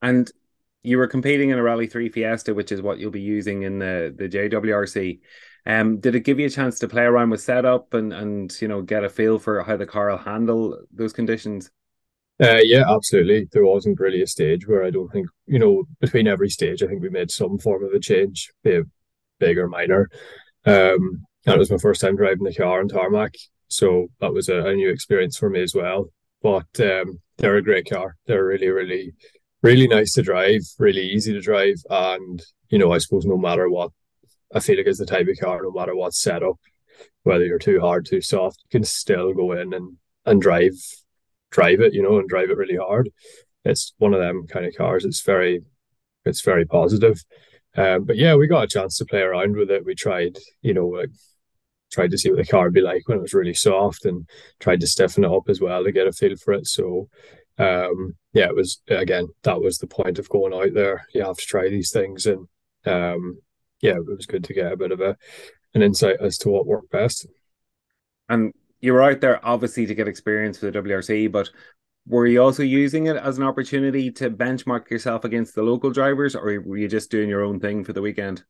And 0.01 0.31
you 0.83 0.97
were 0.97 1.07
competing 1.07 1.49
in 1.49 1.59
a 1.59 1.63
Rally 1.63 1.87
Three 1.87 2.07
Fiesta, 2.07 2.53
which 2.53 2.71
is 2.71 2.81
what 2.81 2.99
you'll 2.99 3.11
be 3.11 3.19
using 3.19 3.63
in 3.63 3.79
the 3.79 4.15
the 4.17 4.29
JWRC. 4.29 5.19
Um, 5.65 5.99
did 5.99 6.15
it 6.15 6.21
give 6.21 6.39
you 6.39 6.47
a 6.47 6.49
chance 6.49 6.79
to 6.79 6.87
play 6.87 7.03
around 7.03 7.31
with 7.31 7.41
setup 7.41 7.93
and 7.93 8.13
and 8.13 8.61
you 8.61 8.69
know 8.69 8.81
get 8.81 9.03
a 9.03 9.09
feel 9.09 9.39
for 9.39 9.61
how 9.61 9.75
the 9.75 9.85
car 9.85 10.09
will 10.09 10.17
handle 10.17 10.79
those 10.93 11.11
conditions? 11.11 11.69
Uh, 12.41 12.59
yeah, 12.63 12.83
absolutely. 12.89 13.47
There 13.51 13.65
wasn't 13.65 13.99
really 13.99 14.23
a 14.23 14.27
stage 14.27 14.67
where 14.67 14.83
I 14.83 14.89
don't 14.89 15.11
think, 15.11 15.27
you 15.45 15.59
know, 15.59 15.83
between 15.99 16.27
every 16.27 16.49
stage, 16.49 16.81
I 16.81 16.87
think 16.87 17.01
we 17.01 17.09
made 17.09 17.29
some 17.29 17.59
form 17.59 17.83
of 17.83 17.93
a 17.93 17.99
change, 17.99 18.51
be 18.63 18.71
it 18.71 18.87
big 19.39 19.59
or 19.59 19.67
minor. 19.67 20.09
Um, 20.65 21.25
was 21.45 21.69
my 21.69 21.77
first 21.77 22.01
time 22.01 22.15
driving 22.15 22.43
the 22.43 22.53
car 22.53 22.79
on 22.79 22.87
tarmac. 22.87 23.35
So 23.67 24.07
that 24.21 24.33
was 24.33 24.49
a, 24.49 24.65
a 24.65 24.73
new 24.73 24.89
experience 24.89 25.37
for 25.37 25.51
me 25.51 25.61
as 25.61 25.75
well. 25.75 26.07
But 26.41 26.79
um, 26.79 27.19
they're 27.37 27.57
a 27.57 27.63
great 27.63 27.87
car. 27.87 28.15
They're 28.25 28.45
really, 28.45 28.69
really, 28.69 29.13
really 29.61 29.87
nice 29.87 30.13
to 30.13 30.23
drive, 30.23 30.61
really 30.79 31.07
easy 31.07 31.33
to 31.33 31.41
drive. 31.41 31.75
And, 31.91 32.41
you 32.69 32.79
know, 32.79 32.91
I 32.91 32.97
suppose 32.97 33.25
no 33.25 33.37
matter 33.37 33.69
what, 33.69 33.91
I 34.53 34.61
feel 34.61 34.77
like 34.77 34.87
it's 34.87 34.97
the 34.97 35.05
type 35.05 35.27
of 35.27 35.39
car, 35.39 35.61
no 35.61 35.71
matter 35.71 35.95
what 35.95 36.15
setup, 36.15 36.59
whether 37.21 37.45
you're 37.45 37.59
too 37.59 37.81
hard, 37.81 38.07
too 38.07 38.21
soft, 38.21 38.63
you 38.63 38.79
can 38.79 38.83
still 38.83 39.31
go 39.33 39.51
in 39.51 39.73
and, 39.73 39.97
and 40.25 40.41
drive 40.41 40.73
drive 41.51 41.81
it, 41.81 41.93
you 41.93 42.01
know, 42.01 42.17
and 42.17 42.27
drive 42.27 42.49
it 42.49 42.57
really 42.57 42.77
hard. 42.77 43.09
It's 43.63 43.93
one 43.97 44.13
of 44.13 44.19
them 44.19 44.47
kind 44.47 44.65
of 44.65 44.75
cars. 44.75 45.05
It's 45.05 45.21
very, 45.21 45.61
it's 46.25 46.41
very 46.41 46.65
positive. 46.65 47.23
Um, 47.75 48.05
but 48.05 48.17
yeah, 48.17 48.35
we 48.35 48.47
got 48.47 48.63
a 48.63 48.67
chance 48.67 48.97
to 48.97 49.05
play 49.05 49.21
around 49.21 49.55
with 49.55 49.69
it. 49.69 49.85
We 49.85 49.95
tried, 49.95 50.37
you 50.61 50.73
know, 50.73 50.87
like, 50.87 51.09
tried 51.91 52.11
to 52.11 52.17
see 52.17 52.29
what 52.29 52.37
the 52.37 52.45
car 52.45 52.63
would 52.63 52.73
be 52.73 52.81
like 52.81 53.07
when 53.07 53.17
it 53.17 53.21
was 53.21 53.33
really 53.33 53.53
soft, 53.53 54.05
and 54.05 54.27
tried 54.59 54.79
to 54.79 54.87
stiffen 54.87 55.23
it 55.23 55.31
up 55.31 55.49
as 55.49 55.59
well 55.61 55.83
to 55.83 55.91
get 55.91 56.07
a 56.07 56.11
feel 56.11 56.35
for 56.37 56.53
it. 56.53 56.65
So, 56.67 57.09
um, 57.57 58.15
yeah, 58.33 58.45
it 58.45 58.55
was 58.55 58.81
again 58.87 59.27
that 59.43 59.61
was 59.61 59.77
the 59.77 59.87
point 59.87 60.17
of 60.17 60.29
going 60.29 60.53
out 60.53 60.73
there. 60.73 61.05
You 61.13 61.23
have 61.23 61.37
to 61.37 61.45
try 61.45 61.69
these 61.69 61.91
things, 61.91 62.25
and 62.25 62.47
um, 62.85 63.39
yeah, 63.81 63.95
it 63.95 64.05
was 64.05 64.25
good 64.25 64.43
to 64.45 64.53
get 64.53 64.71
a 64.71 64.77
bit 64.77 64.91
of 64.91 65.01
a 65.01 65.17
an 65.73 65.81
insight 65.81 66.17
as 66.21 66.37
to 66.39 66.49
what 66.49 66.65
worked 66.65 66.91
best. 66.91 67.27
And 68.29 68.53
you 68.81 68.93
were 68.93 69.03
out 69.03 69.21
there 69.21 69.45
obviously 69.45 69.85
to 69.85 69.95
get 69.95 70.07
experience 70.07 70.57
for 70.57 70.69
the 70.69 70.81
WRC, 70.81 71.31
but 71.31 71.49
were 72.07 72.25
you 72.25 72.41
also 72.41 72.63
using 72.63 73.05
it 73.05 73.15
as 73.15 73.37
an 73.37 73.43
opportunity 73.43 74.11
to 74.11 74.29
benchmark 74.29 74.89
yourself 74.89 75.23
against 75.23 75.53
the 75.53 75.61
local 75.61 75.91
drivers, 75.91 76.35
or 76.35 76.59
were 76.61 76.77
you 76.77 76.87
just 76.87 77.11
doing 77.11 77.29
your 77.29 77.43
own 77.43 77.59
thing 77.59 77.83
for 77.83 77.93
the 77.93 78.01
weekend? 78.01 78.43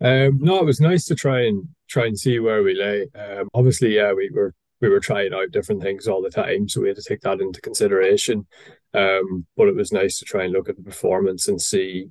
Um, 0.00 0.38
no, 0.40 0.58
it 0.58 0.66
was 0.66 0.80
nice 0.80 1.04
to 1.06 1.14
try 1.14 1.46
and 1.46 1.68
try 1.88 2.06
and 2.06 2.18
see 2.18 2.38
where 2.38 2.62
we 2.62 2.74
lay. 2.74 3.08
Um, 3.18 3.48
obviously, 3.54 3.96
yeah, 3.96 4.12
we 4.12 4.30
were 4.30 4.54
we 4.80 4.90
were 4.90 5.00
trying 5.00 5.32
out 5.32 5.52
different 5.52 5.82
things 5.82 6.06
all 6.06 6.20
the 6.20 6.30
time, 6.30 6.68
so 6.68 6.82
we 6.82 6.88
had 6.88 6.96
to 6.96 7.02
take 7.02 7.22
that 7.22 7.40
into 7.40 7.60
consideration. 7.62 8.46
Um, 8.92 9.46
but 9.56 9.68
it 9.68 9.74
was 9.74 9.92
nice 9.92 10.18
to 10.18 10.24
try 10.24 10.44
and 10.44 10.52
look 10.52 10.68
at 10.68 10.76
the 10.76 10.82
performance 10.82 11.48
and 11.48 11.60
see, 11.60 12.10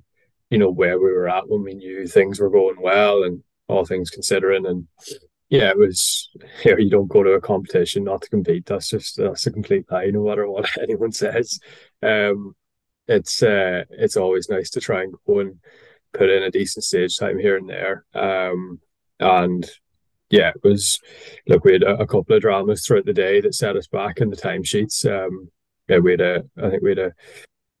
you 0.50 0.58
know, 0.58 0.70
where 0.70 0.98
we 0.98 1.12
were 1.12 1.28
at 1.28 1.48
when 1.48 1.62
we 1.62 1.74
knew 1.74 2.06
things 2.06 2.40
were 2.40 2.50
going 2.50 2.80
well 2.80 3.22
and 3.22 3.42
all 3.68 3.84
things 3.84 4.10
considering. 4.10 4.66
And 4.66 4.88
yeah, 5.48 5.70
it 5.70 5.78
was 5.78 6.30
here. 6.62 6.78
You 6.78 6.90
don't 6.90 7.08
go 7.08 7.22
to 7.22 7.32
a 7.32 7.40
competition 7.40 8.04
not 8.04 8.22
to 8.22 8.30
compete. 8.30 8.66
That's 8.66 8.88
just 8.88 9.16
that's 9.16 9.46
a 9.46 9.52
complete 9.52 9.90
lie, 9.90 10.06
no 10.06 10.24
matter 10.24 10.48
what 10.48 10.68
anyone 10.82 11.12
says. 11.12 11.58
Um, 12.02 12.54
it's 13.08 13.42
uh, 13.42 13.84
it's 13.90 14.16
always 14.16 14.48
nice 14.48 14.70
to 14.70 14.80
try 14.80 15.02
and 15.02 15.14
go 15.26 15.40
and 15.40 15.58
put 16.12 16.30
in 16.30 16.42
a 16.42 16.50
decent 16.50 16.84
stage 16.84 17.16
time 17.16 17.38
here 17.38 17.56
and 17.56 17.68
there. 17.68 18.04
Um, 18.14 18.80
and 19.20 19.68
yeah, 20.30 20.50
it 20.50 20.64
was 20.64 20.98
look, 21.46 21.64
we 21.64 21.74
had 21.74 21.82
a, 21.82 21.98
a, 21.98 22.06
couple 22.06 22.34
of 22.34 22.42
dramas 22.42 22.84
throughout 22.84 23.04
the 23.04 23.12
day 23.12 23.40
that 23.40 23.54
set 23.54 23.76
us 23.76 23.86
back 23.86 24.18
in 24.18 24.30
the 24.30 24.36
timesheets. 24.36 25.06
Um, 25.06 25.50
yeah, 25.88 25.98
we 25.98 26.12
had 26.12 26.20
a 26.20 26.42
I 26.62 26.70
think 26.70 26.82
we 26.82 26.90
had 26.90 26.98
a, 26.98 27.12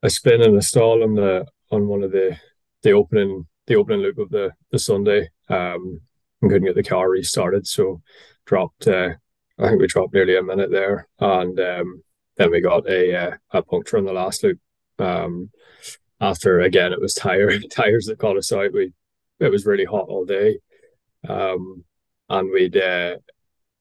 a 0.02 0.10
spin 0.10 0.42
and 0.42 0.56
a 0.56 0.62
stall 0.62 1.02
on 1.02 1.14
the 1.14 1.44
on 1.70 1.88
one 1.88 2.04
of 2.04 2.12
the 2.12 2.36
the 2.82 2.92
opening 2.92 3.46
the 3.66 3.74
opening 3.74 4.00
loop 4.00 4.18
of 4.18 4.30
the 4.30 4.52
the 4.70 4.78
Sunday. 4.78 5.28
Um, 5.48 6.00
and 6.46 6.52
couldn't 6.52 6.66
get 6.66 6.76
the 6.76 6.88
car 6.88 7.10
restarted, 7.10 7.66
so 7.66 8.00
dropped. 8.44 8.86
Uh, 8.86 9.10
I 9.58 9.68
think 9.68 9.80
we 9.80 9.86
dropped 9.86 10.14
nearly 10.14 10.36
a 10.36 10.42
minute 10.42 10.70
there, 10.70 11.08
and 11.18 11.58
um, 11.58 12.02
then 12.36 12.50
we 12.50 12.60
got 12.60 12.88
a 12.88 13.16
uh, 13.16 13.36
a 13.50 13.62
puncture 13.62 13.98
on 13.98 14.04
the 14.04 14.12
last 14.12 14.42
loop. 14.42 14.58
Um, 14.98 15.50
after 16.20 16.60
again, 16.60 16.92
it 16.92 17.00
was 17.00 17.14
tire 17.14 17.58
tires 17.70 18.06
that 18.06 18.18
caught 18.18 18.36
us 18.36 18.52
out. 18.52 18.72
We 18.72 18.92
it 19.40 19.50
was 19.50 19.66
really 19.66 19.84
hot 19.84 20.08
all 20.08 20.24
day, 20.24 20.58
um, 21.28 21.84
and 22.28 22.50
we'd 22.52 22.76
uh, 22.76 23.16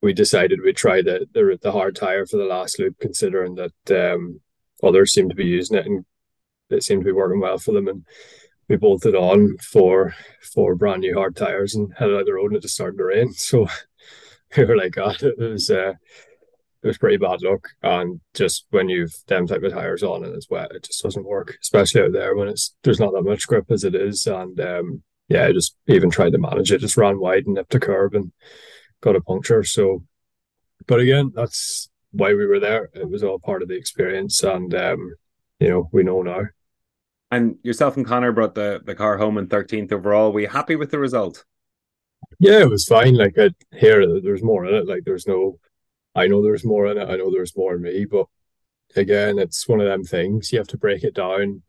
we 0.01 0.13
decided 0.13 0.61
we'd 0.61 0.77
try 0.77 1.01
the, 1.01 1.27
the 1.33 1.57
the 1.61 1.71
hard 1.71 1.95
tire 1.95 2.25
for 2.25 2.37
the 2.37 2.45
last 2.45 2.79
loop, 2.79 2.95
considering 2.99 3.55
that 3.55 4.13
um, 4.13 4.41
others 4.83 5.13
seemed 5.13 5.29
to 5.29 5.35
be 5.35 5.45
using 5.45 5.77
it 5.77 5.85
and 5.85 6.05
it 6.69 6.83
seemed 6.83 7.01
to 7.01 7.05
be 7.05 7.11
working 7.11 7.39
well 7.39 7.59
for 7.59 7.73
them. 7.73 7.87
And 7.87 8.05
we 8.67 8.75
bolted 8.75 9.15
on 9.15 9.57
for 9.59 10.15
four 10.53 10.75
brand 10.75 11.01
new 11.01 11.15
hard 11.15 11.35
tires 11.35 11.75
and 11.75 11.93
headed 11.97 12.15
out 12.15 12.25
the 12.25 12.33
road 12.33 12.51
and 12.51 12.57
it 12.57 12.61
just 12.61 12.75
started 12.75 12.97
to 12.97 13.05
rain. 13.05 13.33
So 13.33 13.67
we 14.57 14.65
were 14.65 14.77
like, 14.77 14.93
God, 14.93 15.21
it 15.21 15.37
was 15.37 15.69
uh, 15.69 15.93
it 16.85 16.87
was 16.87 16.97
pretty 16.97 17.17
bad 17.17 17.41
luck. 17.41 17.67
And 17.81 18.21
just 18.33 18.67
when 18.69 18.89
you've 18.89 19.13
them 19.27 19.47
type 19.47 19.63
of 19.63 19.73
tires 19.73 20.03
on 20.03 20.23
and 20.23 20.35
it's 20.35 20.49
wet, 20.49 20.71
it 20.71 20.83
just 20.83 21.03
doesn't 21.03 21.25
work, 21.25 21.57
especially 21.61 22.03
out 22.03 22.13
there 22.13 22.35
when 22.35 22.47
it's 22.47 22.75
there's 22.83 22.99
not 22.99 23.11
that 23.13 23.23
much 23.23 23.47
grip 23.47 23.65
as 23.69 23.83
it 23.83 23.95
is. 23.95 24.25
And 24.27 24.59
um, 24.59 25.03
yeah, 25.27 25.45
I 25.45 25.51
just 25.51 25.75
even 25.87 26.09
tried 26.09 26.31
to 26.33 26.37
manage 26.37 26.71
it, 26.71 26.79
just 26.79 26.97
ran 26.97 27.19
wide 27.19 27.45
and 27.45 27.55
nipped 27.55 27.75
a 27.75 27.79
curb 27.79 28.13
and 28.13 28.31
got 29.01 29.15
a 29.15 29.21
puncture. 29.21 29.63
So, 29.63 30.03
but 30.87 30.99
again, 30.99 31.31
that's 31.35 31.89
why 32.11 32.33
we 32.33 32.45
were 32.45 32.59
there. 32.59 32.89
It 32.93 33.09
was 33.09 33.23
all 33.23 33.39
part 33.39 33.61
of 33.61 33.67
the 33.67 33.77
experience, 33.77 34.43
and 34.43 34.73
um, 34.75 35.15
you 35.59 35.69
know, 35.69 35.89
we 35.91 36.03
know 36.03 36.21
now. 36.21 36.43
And 37.31 37.57
yourself 37.63 37.97
and 37.97 38.05
Connor 38.05 38.31
brought 38.31 38.55
the, 38.55 38.81
the 38.83 38.95
car 38.95 39.17
home 39.17 39.37
in 39.37 39.47
13th 39.47 39.91
overall. 39.91 40.31
Were 40.31 40.41
you 40.41 40.47
happy 40.47 40.75
with 40.75 40.91
the 40.91 40.99
result? 40.99 41.43
Yeah, 42.39 42.59
it 42.59 42.69
was 42.69 42.85
fine. 42.85 43.15
Like 43.15 43.35
I 43.37 43.49
hear 43.75 44.21
there's 44.21 44.43
more 44.43 44.65
in 44.65 44.75
it. 44.75 44.87
Like 44.87 45.03
there's 45.05 45.27
no, 45.27 45.59
I 46.13 46.27
know 46.27 46.43
there's 46.43 46.65
more 46.65 46.87
in 46.87 46.97
it. 46.97 47.09
I 47.09 47.15
know 47.15 47.31
there's 47.31 47.55
more 47.57 47.75
in 47.75 47.81
me. 47.81 48.05
But 48.05 48.27
again, 48.95 49.39
it's 49.39 49.67
one 49.67 49.81
of 49.81 49.87
them 49.87 50.03
things. 50.03 50.51
You 50.51 50.59
have 50.59 50.67
to 50.69 50.77
break 50.77 51.03
it 51.03 51.15
down. 51.15 51.63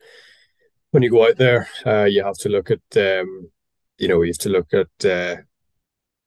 When 0.91 1.03
you 1.03 1.11
go 1.11 1.27
out 1.27 1.37
there, 1.37 1.69
uh, 1.85 2.05
you 2.05 2.25
have 2.25 2.39
to 2.39 2.49
look 2.49 2.71
at, 2.71 2.81
um, 2.97 3.51
you 3.99 4.09
know, 4.09 4.23
you 4.23 4.29
have 4.29 4.39
to 4.39 4.49
look 4.49 4.73
at 4.73 5.05
uh, 5.05 5.37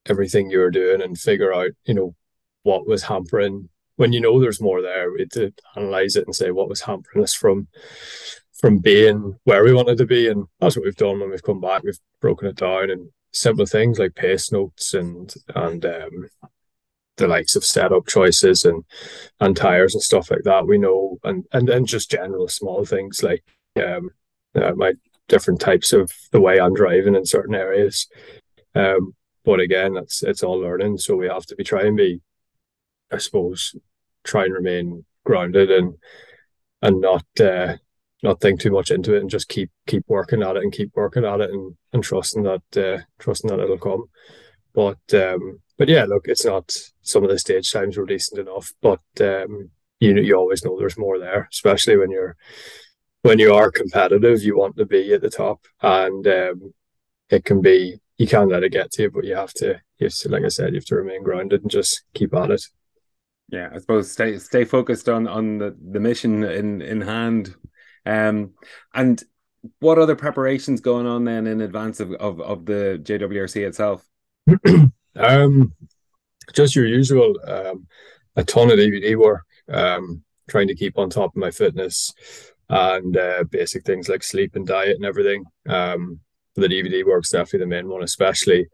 everything 0.05 0.49
you 0.49 0.59
were 0.59 0.71
doing 0.71 1.01
and 1.01 1.17
figure 1.17 1.53
out, 1.53 1.71
you 1.85 1.93
know, 1.93 2.15
what 2.63 2.87
was 2.87 3.03
hampering. 3.03 3.69
When 3.95 4.13
you 4.13 4.21
know 4.21 4.39
there's 4.39 4.61
more 4.61 4.81
there, 4.81 5.11
we 5.11 5.25
to 5.25 5.53
analyze 5.75 6.15
it 6.15 6.25
and 6.25 6.35
say 6.35 6.51
what 6.51 6.69
was 6.69 6.81
hampering 6.81 7.23
us 7.23 7.33
from 7.33 7.67
from 8.59 8.79
being 8.79 9.39
where 9.45 9.63
we 9.63 9.73
wanted 9.73 9.97
to 9.97 10.05
be. 10.05 10.27
And 10.27 10.45
that's 10.59 10.75
what 10.75 10.85
we've 10.85 10.95
done 10.95 11.19
when 11.19 11.31
we've 11.31 11.43
come 11.43 11.61
back. 11.61 11.83
We've 11.83 11.99
broken 12.21 12.49
it 12.49 12.57
down 12.57 12.89
and 12.89 13.09
simple 13.31 13.65
things 13.65 13.99
like 13.99 14.15
pace 14.15 14.51
notes 14.51 14.93
and 14.93 15.33
and 15.55 15.85
um, 15.85 16.27
the 17.17 17.27
likes 17.27 17.55
of 17.55 17.63
setup 17.63 18.07
choices 18.07 18.65
and 18.65 18.83
and 19.39 19.55
tires 19.55 19.93
and 19.93 20.03
stuff 20.03 20.29
like 20.29 20.43
that. 20.43 20.67
We 20.67 20.77
know 20.77 21.19
and 21.23 21.45
and 21.51 21.67
then 21.67 21.85
just 21.85 22.11
general 22.11 22.47
small 22.47 22.85
things 22.85 23.23
like 23.23 23.43
um, 23.83 24.09
uh, 24.55 24.73
my 24.75 24.93
different 25.27 25.61
types 25.61 25.93
of 25.93 26.11
the 26.31 26.41
way 26.41 26.59
I'm 26.59 26.73
driving 26.73 27.15
in 27.15 27.25
certain 27.25 27.55
areas. 27.55 28.07
Um, 28.75 29.15
but 29.45 29.59
again, 29.59 29.95
it's 29.95 30.21
it's 30.21 30.43
all 30.43 30.59
learning, 30.59 30.97
so 30.97 31.15
we 31.15 31.27
have 31.27 31.45
to 31.47 31.55
be 31.55 31.63
trying 31.63 31.95
to 31.95 32.03
be, 32.03 32.21
I 33.11 33.17
suppose, 33.19 33.75
try 34.23 34.43
and 34.45 34.53
remain 34.53 35.05
grounded 35.23 35.71
and 35.71 35.95
and 36.81 36.99
not 37.01 37.25
uh, 37.39 37.77
not 38.21 38.41
think 38.41 38.59
too 38.59 38.71
much 38.71 38.91
into 38.91 39.15
it 39.15 39.21
and 39.21 39.29
just 39.29 39.47
keep 39.47 39.71
keep 39.87 40.03
working 40.07 40.43
at 40.43 40.57
it 40.57 40.63
and 40.63 40.73
keep 40.73 40.91
working 40.95 41.25
at 41.25 41.41
it 41.41 41.51
and, 41.51 41.75
and 41.93 42.03
trusting 42.03 42.43
that 42.43 42.77
uh, 42.77 43.01
trusting 43.19 43.49
that 43.49 43.59
it'll 43.59 43.77
come. 43.77 44.05
But 44.73 45.13
um, 45.13 45.59
but 45.77 45.87
yeah, 45.87 46.05
look, 46.05 46.27
it's 46.27 46.45
not 46.45 46.75
some 47.01 47.23
of 47.23 47.29
the 47.29 47.39
stage 47.39 47.71
times 47.71 47.97
were 47.97 48.05
decent 48.05 48.39
enough, 48.39 48.71
but 48.81 49.01
um, 49.21 49.69
you 49.99 50.15
you 50.19 50.35
always 50.35 50.63
know 50.63 50.77
there's 50.77 50.97
more 50.97 51.17
there, 51.17 51.47
especially 51.51 51.97
when 51.97 52.11
you're 52.11 52.35
when 53.21 53.39
you 53.39 53.53
are 53.53 53.71
competitive, 53.71 54.43
you 54.43 54.57
want 54.57 54.77
to 54.77 54.85
be 54.85 55.13
at 55.13 55.21
the 55.21 55.29
top, 55.29 55.65
and 55.81 56.27
um, 56.27 56.73
it 57.29 57.45
can 57.45 57.61
be 57.61 57.99
you 58.17 58.27
can't 58.27 58.51
let 58.51 58.63
it 58.63 58.71
get 58.71 58.91
to 58.91 59.03
you, 59.03 59.11
but 59.11 59.23
you 59.23 59.35
have 59.35 59.53
to, 59.53 59.79
you 59.97 60.07
have 60.07 60.13
to, 60.13 60.29
like 60.29 60.43
I 60.43 60.49
said, 60.49 60.73
you 60.73 60.75
have 60.79 60.85
to 60.85 60.95
remain 60.95 61.23
grounded 61.23 61.61
and 61.61 61.71
just 61.71 62.03
keep 62.13 62.35
at 62.35 62.51
it. 62.51 62.61
Yeah, 63.47 63.69
I 63.73 63.77
suppose 63.79 64.11
stay 64.11 64.37
stay 64.37 64.65
focused 64.65 65.09
on 65.09 65.27
on 65.27 65.57
the, 65.57 65.75
the 65.91 65.99
mission 65.99 66.43
in 66.43 66.81
in 66.81 67.01
hand 67.01 67.55
um, 68.05 68.51
and 68.93 69.23
what 69.79 69.99
other 69.99 70.15
preparations 70.15 70.81
going 70.81 71.05
on 71.05 71.25
then 71.25 71.47
in 71.47 71.61
advance 71.61 71.99
of, 71.99 72.13
of, 72.13 72.39
of 72.41 72.65
the 72.65 72.99
JWRC 73.03 73.67
itself? 73.67 74.05
um, 75.15 75.73
just 76.53 76.75
your 76.75 76.85
usual, 76.85 77.35
um, 77.45 77.87
a 78.35 78.43
ton 78.43 78.71
of 78.71 78.79
DVD 78.79 79.15
work, 79.15 79.45
um, 79.71 80.23
trying 80.49 80.67
to 80.67 80.75
keep 80.75 80.97
on 80.97 81.09
top 81.09 81.31
of 81.31 81.41
my 81.41 81.51
fitness 81.51 82.13
and 82.69 83.17
uh, 83.17 83.43
basic 83.49 83.83
things 83.83 84.09
like 84.09 84.23
sleep 84.23 84.55
and 84.55 84.67
diet 84.67 84.95
and 84.95 85.05
everything. 85.05 85.43
Um, 85.67 86.19
the 86.55 86.67
DVD 86.67 87.05
work's 87.05 87.29
definitely 87.29 87.59
the 87.59 87.67
main 87.67 87.87
one, 87.87 88.03
especially 88.03 88.67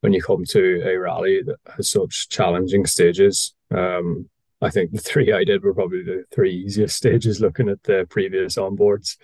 when 0.00 0.12
you 0.12 0.22
come 0.22 0.44
to 0.44 0.82
a 0.84 0.98
rally 0.98 1.42
that 1.42 1.58
has 1.76 1.90
such 1.90 2.28
challenging 2.28 2.86
stages. 2.86 3.54
Um, 3.70 4.28
I 4.60 4.70
think 4.70 4.92
the 4.92 4.98
three 4.98 5.32
I 5.32 5.44
did 5.44 5.62
were 5.62 5.74
probably 5.74 6.02
the 6.02 6.24
three 6.32 6.54
easiest 6.54 6.96
stages 6.98 7.40
looking 7.40 7.68
at 7.68 7.82
the 7.82 8.06
previous 8.08 8.56
onboards. 8.56 9.16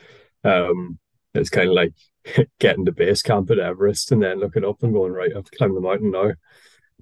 Um, 0.45 0.99
it's 1.35 1.51
kind 1.51 1.69
of 1.69 1.75
like 1.75 1.95
getting 2.59 2.85
to 2.85 2.93
base 2.93 3.23
camp 3.23 3.51
at 3.51 3.59
Everest 3.59 4.13
and 4.13 4.23
then 4.23 4.41
looking 4.41 4.65
up 4.65 4.83
and 4.83 4.93
going, 4.93 5.13
right, 5.13 5.33
I 5.33 5.37
have 5.37 5.45
to 5.45 5.57
climb 5.57 5.75
the 5.75 5.81
mountain 5.81 6.11
now. 6.11 6.33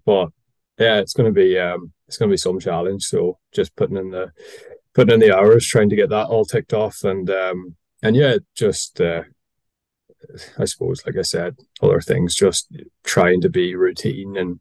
But 0.05 0.31
yeah, 0.79 1.01
it's 1.01 1.13
gonna 1.13 1.33
be 1.33 1.59
um 1.59 1.93
it's 2.09 2.17
gonna 2.17 2.31
be 2.31 2.37
some 2.37 2.59
challenge. 2.59 3.05
So 3.05 3.39
just 3.53 3.77
putting 3.77 3.97
in 3.97 4.11
the 4.11 4.33
putting 4.95 5.15
in 5.15 5.21
the 5.21 5.37
hours, 5.37 5.67
trying 5.67 5.91
to 5.91 5.97
get 5.97 6.09
that 6.11 6.29
all 6.29 6.45
ticked 6.45 6.73
off 6.73 7.05
and 7.05 7.29
um 7.31 7.77
and 8.03 8.17
yeah, 8.17 8.39
just 8.55 9.01
uh 9.01 9.25
I 10.59 10.65
suppose, 10.67 11.05
like 11.07 11.17
I 11.17 11.23
said, 11.23 11.57
other 11.83 12.01
things, 12.01 12.35
just 12.35 12.71
trying 13.05 13.41
to 13.41 13.49
be 13.49 13.75
routine 13.75 14.37
and 14.37 14.61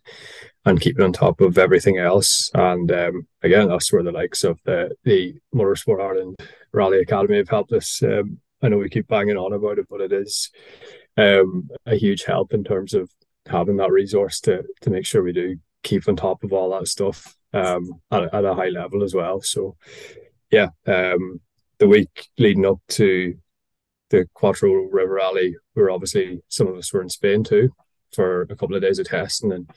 and 0.70 0.80
keeping 0.80 1.04
on 1.04 1.12
top 1.12 1.42
of 1.42 1.58
everything 1.58 1.98
else. 1.98 2.50
And 2.54 2.92
um, 2.92 3.28
again, 3.42 3.68
that's 3.68 3.92
where 3.92 4.04
the 4.04 4.12
likes 4.12 4.44
of 4.44 4.60
the 4.66 4.96
the 5.04 5.36
Motorsport 5.54 6.02
Ireland 6.02 6.38
Rally 6.72 7.00
Academy 7.00 7.38
have 7.38 7.50
helped 7.50 7.74
us. 7.74 8.02
Um, 8.04 8.40
I 8.62 8.70
know 8.70 8.78
we 8.78 8.90
keep 8.90 9.08
banging 9.08 9.38
on 9.38 9.54
about 9.54 9.80
it, 9.80 9.88
but 9.90 10.02
it 10.02 10.14
is 10.14 10.52
um, 11.18 11.70
a 11.86 11.96
huge 11.96 12.24
help 12.24 12.54
in 12.54 12.64
terms 12.64 12.94
of 12.94 13.10
having 13.48 13.78
that 13.78 13.92
resource 13.92 14.40
to 14.42 14.64
to 14.82 14.90
make 14.90 15.06
sure 15.06 15.24
we 15.24 15.34
do 15.34 15.58
keep 15.84 16.08
on 16.08 16.16
top 16.16 16.44
of 16.44 16.54
all 16.54 16.70
that 16.72 16.88
stuff 16.88 17.36
um, 17.54 18.02
at, 18.12 18.34
at 18.34 18.46
a 18.46 18.54
high 18.54 18.70
level 18.70 19.04
as 19.04 19.14
well. 19.16 19.42
So, 19.42 19.76
yeah, 20.52 20.70
um, 20.86 21.42
the 21.80 21.88
week 21.88 22.28
leading 22.38 22.66
up 22.66 22.80
to 22.90 23.36
the 24.10 24.28
Quattro 24.34 24.72
River 24.72 25.14
Rally, 25.16 25.56
we 25.76 25.82
were 25.82 25.92
obviously 25.92 26.42
some 26.48 26.68
of 26.68 26.76
us 26.76 26.94
were 26.94 27.02
in 27.02 27.10
Spain 27.10 27.44
too 27.44 27.72
for 28.14 28.42
a 28.44 28.56
couple 28.56 28.76
of 28.76 28.82
days 28.82 29.00
of 29.00 29.08
testing 29.08 29.52
and 29.52 29.70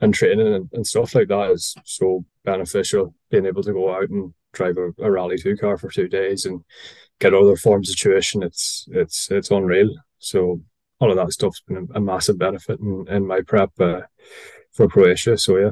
and 0.00 0.14
training 0.14 0.54
and, 0.54 0.68
and 0.72 0.86
stuff 0.86 1.14
like 1.14 1.28
that 1.28 1.50
is 1.50 1.74
so 1.84 2.24
beneficial. 2.44 3.14
Being 3.30 3.46
able 3.46 3.62
to 3.62 3.72
go 3.72 3.94
out 3.94 4.08
and 4.10 4.32
drive 4.52 4.76
a, 4.76 4.90
a 5.02 5.10
rally 5.10 5.36
two 5.38 5.56
car 5.56 5.76
for 5.76 5.90
two 5.90 6.08
days 6.08 6.46
and 6.46 6.64
get 7.20 7.34
other 7.34 7.56
forms 7.56 7.90
of 7.90 7.96
tuition, 7.96 8.42
it's 8.42 8.86
it's 8.90 9.30
it's 9.30 9.50
unreal. 9.50 9.94
So 10.18 10.60
all 11.00 11.10
of 11.10 11.16
that 11.16 11.32
stuff's 11.32 11.60
been 11.60 11.88
a, 11.94 11.98
a 11.98 12.00
massive 12.00 12.38
benefit 12.38 12.80
in, 12.80 13.06
in 13.08 13.26
my 13.26 13.40
prep 13.42 13.70
uh, 13.80 14.02
for 14.72 14.88
Croatia. 14.88 15.36
So 15.36 15.56
yeah. 15.58 15.70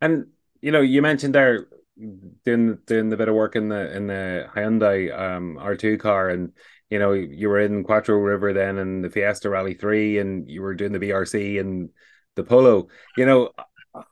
And 0.00 0.26
you 0.60 0.72
know, 0.72 0.80
you 0.80 1.02
mentioned 1.02 1.34
there 1.34 1.66
doing 2.44 2.78
doing 2.86 3.08
the 3.10 3.16
bit 3.16 3.28
of 3.28 3.34
work 3.34 3.56
in 3.56 3.68
the 3.68 3.94
in 3.96 4.06
the 4.06 4.48
Hyundai 4.54 5.16
um, 5.16 5.58
R2 5.60 5.98
car 6.00 6.30
and 6.30 6.52
you 6.92 6.98
know, 6.98 7.12
you 7.12 7.48
were 7.48 7.60
in 7.60 7.84
Quattro 7.84 8.16
River 8.16 8.52
then 8.52 8.76
and 8.76 9.02
the 9.02 9.08
Fiesta 9.08 9.48
Rally 9.48 9.72
3 9.72 10.18
and 10.18 10.50
you 10.50 10.60
were 10.60 10.74
doing 10.74 10.92
the 10.92 10.98
BRC 10.98 11.58
and 11.58 11.88
the 12.36 12.44
Polo. 12.44 12.88
You 13.16 13.24
know, 13.24 13.50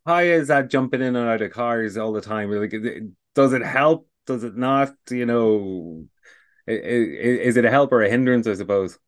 how 0.06 0.20
is 0.20 0.48
that 0.48 0.70
jumping 0.70 1.02
in 1.02 1.14
and 1.14 1.28
out 1.28 1.42
of 1.42 1.52
cars 1.52 1.98
all 1.98 2.14
the 2.14 2.22
time? 2.22 2.50
Like, 2.50 2.74
does 3.34 3.52
it 3.52 3.60
help 3.60 4.08
Does 4.26 4.44
it 4.44 4.56
not? 4.56 4.94
You 5.10 5.26
know, 5.26 6.06
is, 6.66 7.58
it 7.58 7.66
a 7.66 7.70
help 7.70 7.92
or 7.92 8.02
a 8.02 8.08
hindrance? 8.08 8.46
I 8.46 8.54
suppose. 8.54 8.98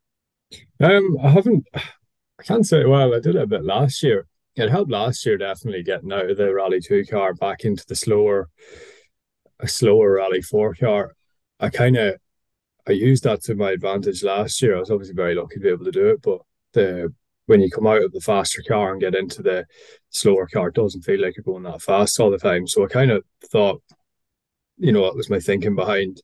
Um, 0.79 1.17
I 1.23 1.31
haven't. 1.31 1.67
I 1.75 2.43
can't 2.43 2.67
say. 2.67 2.85
Well, 2.85 3.15
I 3.15 3.21
did 3.21 3.37
it 3.37 3.43
a 3.43 3.47
bit 3.47 3.65
last 3.65 4.03
year. 4.03 4.27
It 4.55 4.69
helped 4.69 4.91
last 4.91 5.25
year 5.25 5.39
definitely 5.39 5.83
getting 5.83 6.13
out 6.13 6.29
of 6.29 6.37
the 6.37 6.53
Rally 6.53 6.81
Two 6.81 7.07
car 7.07 7.33
back 7.33 7.65
into 7.65 7.87
the 7.89 7.97
slower, 7.97 8.51
a 9.61 9.67
slower 9.67 10.13
Rally 10.13 10.43
Four 10.43 10.75
car. 10.75 11.15
I 11.59 11.71
kind 11.71 11.97
of 11.97 12.17
I 12.89 12.93
used 12.93 13.25
that 13.25 13.43
to 13.45 13.55
my 13.55 13.73
advantage 13.73 14.25
last 14.25 14.61
year. 14.61 14.77
I 14.77 14.81
was 14.81 14.91
obviously 14.91 15.15
very 15.15 15.35
lucky 15.35 15.55
to 15.57 15.61
be 15.61 15.69
able 15.69 15.85
to 15.85 15.93
do 15.93 16.09
it, 16.09 16.23
but 16.23 16.41
the 16.73 17.15
when 17.47 17.61
you 17.61 17.71
come 17.71 17.87
out 17.87 18.03
of 18.03 18.13
the 18.13 18.21
faster 18.21 18.63
car 18.67 18.93
and 18.93 19.01
get 19.01 19.15
into 19.15 19.43
the 19.43 19.67
slower 20.11 20.47
car, 20.47 20.69
it 20.69 20.75
doesn't 20.75 21.03
feel 21.03 21.21
like 21.21 21.37
you're 21.37 21.43
going 21.43 21.65
that 21.65 21.83
fast 21.83 22.21
all 22.21 22.31
the 22.31 22.39
time. 22.39 22.67
So 22.67 22.85
I 22.85 22.89
kind 22.89 23.11
of 23.11 23.25
thought, 23.51 23.83
you 24.79 24.93
know, 24.93 25.07
it 25.07 25.17
was 25.17 25.29
my 25.29 25.41
thinking 25.41 25.75
behind 25.75 26.23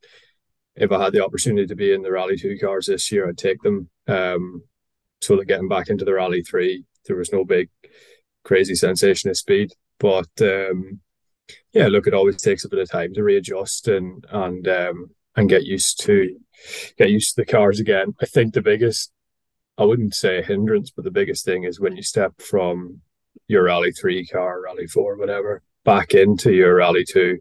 if 0.77 0.93
I 0.93 1.03
had 1.03 1.13
the 1.13 1.25
opportunity 1.25 1.67
to 1.67 1.75
be 1.75 1.93
in 1.93 2.03
the 2.03 2.13
Rally 2.13 2.37
2 2.37 2.57
cars 2.61 2.87
this 2.87 3.11
year, 3.11 3.29
I'd 3.29 3.37
take 3.37 3.61
them. 3.63 3.91
Um, 4.07 4.63
so 5.21 5.37
that 5.37 5.47
getting 5.47 5.69
back 5.69 5.89
into 5.89 6.05
the 6.05 6.15
Rally 6.15 6.43
3, 6.43 6.85
there 7.07 7.17
was 7.17 7.33
no 7.33 7.45
big 7.45 7.69
crazy 8.45 8.77
sensation 8.77 9.29
of 9.29 9.37
speed. 9.37 9.73
But 9.99 10.31
um, 10.41 11.01
yeah, 11.73 11.89
look, 11.89 12.07
it 12.07 12.15
always 12.15 12.41
takes 12.41 12.65
a 12.65 12.69
bit 12.69 12.79
of 12.79 12.91
time 12.91 13.13
to 13.15 13.23
readjust 13.25 13.89
and 13.89 14.25
and 14.31 14.69
um, 14.69 15.11
and 15.37 15.49
get 15.49 15.65
used 15.65 16.01
to 16.05 16.39
get 16.97 17.11
used 17.11 17.35
to 17.35 17.43
the 17.43 17.47
cars 17.47 17.81
again. 17.81 18.15
I 18.21 18.27
think 18.27 18.55
the 18.55 18.63
biggest 18.63 19.13
I 19.79 19.85
wouldn't 19.85 20.15
say 20.15 20.43
hindrance, 20.43 20.91
but 20.91 21.05
the 21.05 21.11
biggest 21.11 21.45
thing 21.45 21.63
is 21.63 21.79
when 21.79 21.97
you 21.97 22.03
step 22.03 22.41
from 22.41 23.01
your 23.47 23.65
Rally 23.65 23.93
3 23.93 24.27
car, 24.27 24.61
Rally 24.63 24.89
4, 24.89 25.17
whatever, 25.17 25.63
back 25.85 26.15
into 26.15 26.53
your 26.53 26.75
Rally 26.75 27.05
2, 27.05 27.39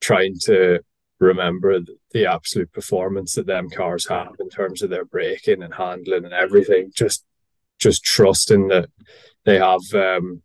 trying 0.00 0.34
to 0.42 0.80
remember 1.20 1.78
the 2.12 2.26
absolute 2.26 2.72
performance 2.72 3.34
that 3.34 3.46
them 3.46 3.70
cars 3.70 4.08
have 4.08 4.34
in 4.40 4.48
terms 4.48 4.82
of 4.82 4.90
their 4.90 5.04
braking 5.04 5.62
and 5.62 5.74
handling 5.74 6.24
and 6.24 6.34
everything. 6.34 6.90
Just 6.94 7.24
just 7.78 8.02
trusting 8.02 8.68
that 8.68 8.88
they 9.44 9.58
have 9.58 9.80
um, 9.94 10.42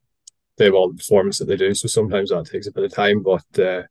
they 0.58 0.66
have 0.66 0.74
all 0.74 0.90
the 0.92 0.98
performance 0.98 1.40
that 1.40 1.46
they 1.46 1.58
do. 1.58 1.74
So 1.74 1.88
sometimes 1.88 2.30
that 2.30 2.46
takes 2.46 2.68
a 2.68 2.72
bit 2.72 2.84
of 2.84 2.94
time, 2.94 3.24
but 3.24 3.60
uh, 3.60 3.84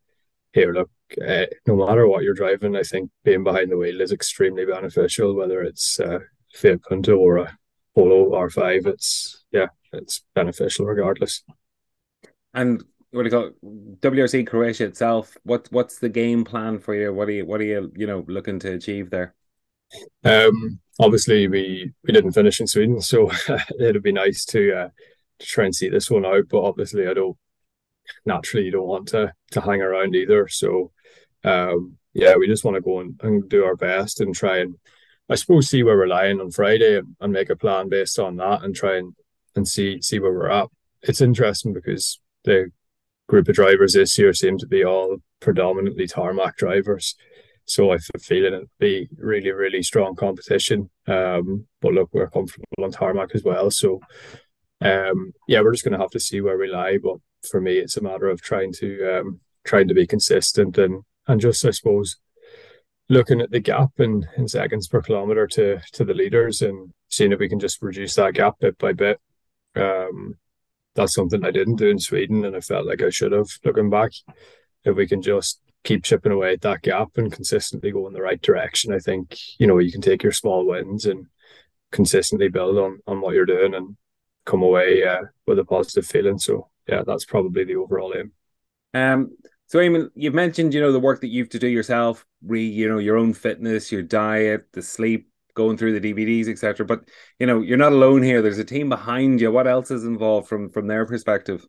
here, 0.52 0.73
look, 0.73 0.90
uh, 1.26 1.47
no 1.67 1.76
matter 1.76 2.07
what 2.07 2.23
you're 2.23 2.35
driving, 2.35 2.76
I 2.76 2.83
think 2.83 3.11
being 3.25 3.45
behind 3.45 3.71
the 3.71 3.76
wheel 3.76 4.00
is 4.00 4.12
extremely 4.12 4.64
beneficial. 4.64 5.35
Whether 5.35 5.62
it's 5.62 6.00
uh, 6.00 6.21
Fiat 6.55 6.83
Punto 6.83 7.17
or 7.17 7.38
a 7.38 7.59
Polo 7.95 8.31
R5, 8.31 8.87
it's 8.87 9.45
yeah, 9.50 9.69
it's 9.93 10.23
beneficial 10.35 10.87
regardless. 10.87 11.43
And 12.55 12.83
what 13.11 13.23
do 13.23 13.29
you 13.29 13.31
call 13.31 13.50
WRC 14.00 14.47
Croatia 14.47 14.85
itself? 14.85 15.37
What 15.43 15.69
what's 15.71 15.99
the 15.99 16.09
game 16.09 16.45
plan 16.45 16.79
for 16.79 16.95
you? 16.95 17.12
What 17.12 17.29
are 17.29 17.33
you 17.33 17.47
what 17.47 17.61
are 17.61 17.64
you 17.64 17.93
you 17.97 18.07
know 18.07 18.25
looking 18.29 18.59
to 18.61 18.73
achieve 18.73 19.11
there? 19.11 19.35
Um, 20.25 20.81
obviously 21.00 21.49
we 21.49 21.93
we 22.05 22.12
didn't 22.12 22.33
finish 22.33 22.61
in 22.61 22.67
Sweden, 22.67 23.00
so 23.00 23.31
it'd 23.81 24.02
be 24.02 24.12
nice 24.12 24.45
to 24.47 24.73
uh, 24.73 24.88
to 25.38 25.47
try 25.47 25.64
and 25.64 25.75
see 25.75 25.88
this 25.88 26.11
one 26.11 26.25
out. 26.25 26.49
But 26.49 26.62
obviously, 26.62 27.09
I 27.09 27.14
don't 27.14 27.37
naturally 28.25 28.67
you 28.67 28.73
don't 28.73 28.87
want 28.87 29.09
to 29.09 29.33
to 29.52 29.61
hang 29.61 29.83
around 29.83 30.14
either. 30.14 30.47
So 30.49 30.93
um, 31.44 31.97
yeah, 32.12 32.37
we 32.37 32.47
just 32.47 32.64
want 32.64 32.75
to 32.75 32.80
go 32.80 33.00
and, 33.00 33.20
and 33.23 33.49
do 33.49 33.64
our 33.64 33.76
best 33.76 34.20
and 34.20 34.35
try 34.35 34.59
and 34.59 34.76
I 35.28 35.37
suppose 35.37 35.68
see 35.68 35.85
where 35.85 35.97
we're 35.97 36.09
lying 36.09 36.40
on 36.40 36.50
Friday 36.50 36.99
and, 36.99 37.14
and 37.20 37.32
make 37.32 37.50
a 37.50 37.56
plan 37.56 37.88
based 37.88 38.18
on 38.18 38.37
that 38.37 38.64
and 38.64 38.75
try 38.75 38.97
and, 38.97 39.14
and 39.54 39.66
see 39.66 40.02
see 40.02 40.18
where 40.18 40.32
we're 40.32 40.50
at. 40.50 40.68
It's 41.02 41.20
interesting 41.20 41.73
because 41.73 42.20
the 42.44 42.70
group 43.28 43.49
of 43.49 43.54
drivers 43.54 43.92
this 43.92 44.18
year 44.18 44.35
seem 44.35 44.59
to 44.59 44.66
be 44.66 44.85
all 44.85 45.18
predominantly 45.38 46.09
tarmac 46.09 46.56
drivers. 46.56 47.14
So 47.64 47.92
I 47.92 47.99
feel 48.20 48.47
it'd 48.47 48.68
be 48.80 49.09
really, 49.16 49.52
really 49.52 49.85
strong 49.85 50.16
competition. 50.16 50.90
Um, 51.06 51.68
but 51.80 51.92
look, 51.92 52.11
we're 52.12 52.28
comfortable 52.28 52.66
on 52.82 52.90
tarmac 52.90 53.30
as 53.32 53.44
well. 53.44 53.70
So 53.70 54.00
um, 54.80 55.32
yeah, 55.47 55.61
we're 55.61 55.73
just 55.73 55.85
gonna 55.85 55.99
have 55.99 56.11
to 56.11 56.20
see 56.20 56.40
where 56.40 56.59
we 56.59 56.68
lie. 56.68 56.99
But 57.00 57.18
for 57.49 57.61
me, 57.61 57.78
it's 57.78 57.97
a 57.97 58.02
matter 58.02 58.28
of 58.28 58.42
trying 58.42 58.73
to 58.75 59.20
um, 59.20 59.40
trying 59.62 59.87
to 59.87 59.94
be 59.94 60.09
consistent 60.09 60.76
and 60.76 61.04
and 61.31 61.41
just 61.41 61.65
I 61.65 61.71
suppose 61.71 62.17
looking 63.09 63.40
at 63.40 63.51
the 63.51 63.61
gap 63.61 63.90
in, 63.99 64.27
in 64.37 64.49
seconds 64.49 64.88
per 64.88 65.03
kilometer 65.03 65.47
to 65.47 65.81
to 65.93 66.05
the 66.05 66.14
leaders 66.14 66.62
and 66.62 66.93
seeing 67.09 67.33
if 67.33 67.38
we 67.38 67.49
can 67.49 67.61
just 67.61 67.83
reduce 67.83 68.14
that 68.14 68.35
gap 68.35 68.59
bit 68.61 68.79
by 68.79 68.93
bit. 68.93 69.21
Um, 69.77 70.37
that's 70.95 71.14
something 71.14 71.45
I 71.45 71.53
didn't 71.53 71.77
do 71.77 71.88
in 71.88 71.99
Sweden, 71.99 72.45
and 72.45 72.57
I 72.57 72.61
felt 72.61 72.87
like 72.87 73.03
I 73.03 73.11
should 73.11 73.33
have. 73.33 73.49
Looking 73.64 73.90
back, 73.90 74.11
if 74.85 74.97
we 74.97 75.07
can 75.07 75.23
just 75.23 75.61
keep 75.85 76.05
chipping 76.05 76.33
away 76.33 76.55
at 76.55 76.61
that 76.62 76.83
gap 76.83 77.11
and 77.16 77.33
consistently 77.33 77.90
go 77.93 78.07
in 78.07 78.12
the 78.12 78.23
right 78.23 78.43
direction, 78.43 78.93
I 78.93 78.99
think 78.99 79.37
you 79.59 79.66
know 79.66 79.79
you 79.79 79.93
can 79.93 80.03
take 80.03 80.23
your 80.23 80.33
small 80.33 80.66
wins 80.66 81.07
and 81.07 81.27
consistently 81.93 82.49
build 82.49 82.79
on 82.79 83.01
on 83.07 83.21
what 83.21 83.35
you're 83.35 83.47
doing 83.47 83.75
and 83.75 83.97
come 84.47 84.62
away 84.62 85.05
uh, 85.05 85.23
with 85.47 85.59
a 85.59 85.64
positive 85.64 86.07
feeling. 86.07 86.38
So 86.38 86.69
yeah, 86.88 87.03
that's 87.07 87.25
probably 87.25 87.64
the 87.64 87.77
overall 87.77 88.14
aim. 88.16 88.33
Um, 88.93 89.37
so, 89.70 89.78
Eamon, 89.78 90.11
you've 90.16 90.35
mentioned, 90.35 90.74
you 90.74 90.80
know, 90.80 90.90
the 90.90 90.98
work 90.98 91.20
that 91.20 91.28
you 91.28 91.44
have 91.44 91.50
to 91.50 91.59
do 91.61 91.68
yourself, 91.68 92.26
re, 92.44 92.61
you 92.61 92.88
know, 92.88 92.98
your 92.98 93.16
own 93.16 93.33
fitness, 93.33 93.92
your 93.92 94.02
diet, 94.02 94.66
the 94.72 94.83
sleep, 94.83 95.30
going 95.54 95.76
through 95.76 95.96
the 96.00 96.12
DVDs, 96.12 96.48
etc. 96.48 96.85
But 96.85 97.04
you 97.38 97.46
know, 97.46 97.61
you're 97.61 97.78
not 97.78 97.92
alone 97.92 98.24
here. 98.24 98.42
There's 98.42 98.59
a 98.59 98.64
team 98.64 98.88
behind 98.88 99.40
you. 99.40 99.52
What 99.52 99.68
else 99.68 99.92
is 99.92 100.02
involved 100.02 100.48
from 100.48 100.70
from 100.70 100.88
their 100.88 101.06
perspective? 101.06 101.64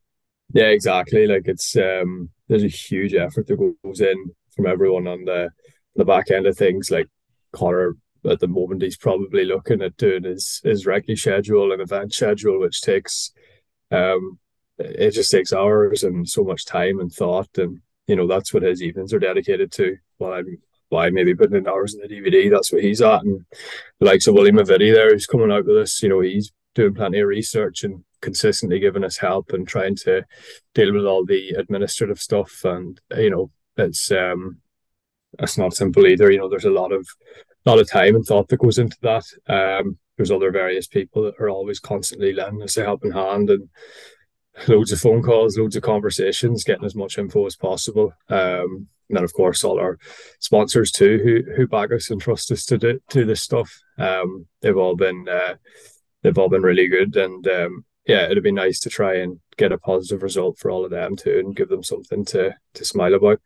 Yeah, 0.52 0.70
exactly. 0.70 1.28
Like 1.28 1.44
it's 1.46 1.78
um, 1.78 2.32
there's 2.48 2.64
a 2.64 2.68
huge 2.68 3.14
effort 3.14 3.46
that 3.46 3.74
goes 3.84 4.02
in 4.02 4.32
from 4.56 4.66
everyone 4.66 5.08
on 5.08 5.26
the 5.26 5.52
the 5.96 6.04
back 6.04 6.32
end 6.32 6.48
of 6.48 6.58
things. 6.58 6.90
Like 6.90 7.08
Connor 7.52 7.98
at 8.28 8.40
the 8.40 8.48
moment, 8.48 8.82
he's 8.82 8.98
probably 8.98 9.46
looking 9.46 9.84
at 9.84 9.98
doing 9.98 10.24
his 10.24 10.60
his 10.64 10.88
recce 10.88 11.20
schedule 11.20 11.72
and 11.72 11.84
event 11.84 12.16
schedule, 12.16 12.60
which 12.60 12.82
takes 12.82 13.32
um, 13.92 14.40
it 14.80 15.12
just 15.12 15.30
takes 15.30 15.54
hours 15.54 16.04
and 16.04 16.28
so 16.28 16.44
much 16.44 16.66
time 16.66 17.00
and 17.00 17.12
thought 17.12 17.60
and 17.60 17.80
you 18.12 18.18
know 18.18 18.28
that's 18.28 18.54
what 18.54 18.64
his 18.64 18.84
evenings 18.84 19.14
are 19.14 19.20
dedicated 19.20 19.72
to. 19.72 19.96
While 20.18 20.34
I'm 20.34 20.58
why 20.90 21.10
maybe 21.10 21.34
putting 21.34 21.56
in 21.56 21.68
hours 21.70 21.96
in 21.96 22.02
the 22.02 22.14
DVD, 22.14 22.52
that's 22.52 22.74
what 22.74 22.84
he's 22.84 23.02
at. 23.02 23.24
And 23.24 23.46
the 24.00 24.06
likes 24.06 24.28
of 24.28 24.34
William 24.34 24.58
Aviti 24.58 24.94
there, 24.94 25.10
who's 25.10 25.26
coming 25.26 25.50
out 25.50 25.66
with 25.66 25.78
us, 25.78 26.04
you 26.04 26.10
know, 26.10 26.20
he's 26.20 26.52
doing 26.76 26.94
plenty 26.94 27.22
of 27.22 27.30
research 27.30 27.86
and 27.86 28.04
consistently 28.22 28.80
giving 28.80 29.06
us 29.06 29.16
help 29.16 29.54
and 29.54 29.66
trying 29.66 29.96
to 29.96 30.26
deal 30.76 30.94
with 30.94 31.06
all 31.06 31.26
the 31.26 31.52
administrative 31.52 32.20
stuff. 32.20 32.66
And 32.66 33.00
you 33.16 33.30
know, 33.30 33.52
it's 33.78 34.12
um, 34.12 34.58
it's 35.40 35.58
not 35.58 35.74
simple 35.74 36.06
either. 36.06 36.30
You 36.30 36.40
know, 36.40 36.50
there's 36.50 36.66
a 36.66 36.70
lot 36.70 36.92
of 36.92 37.08
lot 37.66 37.80
of 37.80 37.90
time 37.90 38.16
and 38.16 38.26
thought 38.26 38.50
that 38.50 38.60
goes 38.60 38.78
into 38.78 38.98
that. 39.04 39.24
Um, 39.48 39.98
there's 40.18 40.32
other 40.32 40.52
various 40.52 40.88
people 40.88 41.24
that 41.24 41.36
are 41.40 41.50
always 41.50 41.80
constantly 41.80 42.34
lending 42.34 42.64
us 42.64 42.76
a 42.76 42.84
helping 42.84 43.14
hand 43.14 43.50
and 43.50 43.70
loads 44.68 44.92
of 44.92 45.00
phone 45.00 45.22
calls, 45.22 45.58
loads 45.58 45.76
of 45.76 45.84
conversations, 45.84 46.64
getting 46.64 46.86
as 46.86 46.96
much 46.96 47.18
info 47.18 47.46
as 47.46 47.56
possible. 47.56 48.14
Um, 48.30 48.88
and 49.10 49.18
then 49.18 49.24
of 49.26 49.34
course 49.34 49.64
all 49.64 49.80
our 49.80 50.00
sponsors 50.40 50.92
too, 50.92 51.20
who 51.24 51.54
who 51.56 51.68
back 51.68 51.92
us 51.92 52.10
and 52.10 52.22
trust 52.22 52.52
us 52.52 52.66
to 52.66 52.78
do 52.78 53.26
this 53.26 53.42
stuff. 53.42 53.82
Um, 53.98 54.48
they've 54.62 54.78
all 54.78 54.96
been 54.96 55.28
uh, 55.28 55.56
they've 56.24 56.38
all 56.38 56.50
been 56.50 56.62
really 56.62 56.88
good, 56.88 57.18
and 57.18 57.46
um, 57.48 57.86
yeah, 58.08 58.26
it'd 58.30 58.44
be 58.44 58.54
nice 58.54 58.80
to 58.80 58.90
try 58.90 59.18
and 59.18 59.40
get 59.58 59.74
a 59.74 59.78
positive 59.78 60.24
result 60.24 60.58
for 60.58 60.72
all 60.72 60.86
of 60.86 60.92
them 60.92 61.18
too, 61.18 61.40
and 61.40 61.56
give 61.56 61.70
them 61.70 61.84
something 61.84 62.24
to 62.26 62.56
to 62.74 62.86
smile 62.86 63.14
about. 63.14 63.42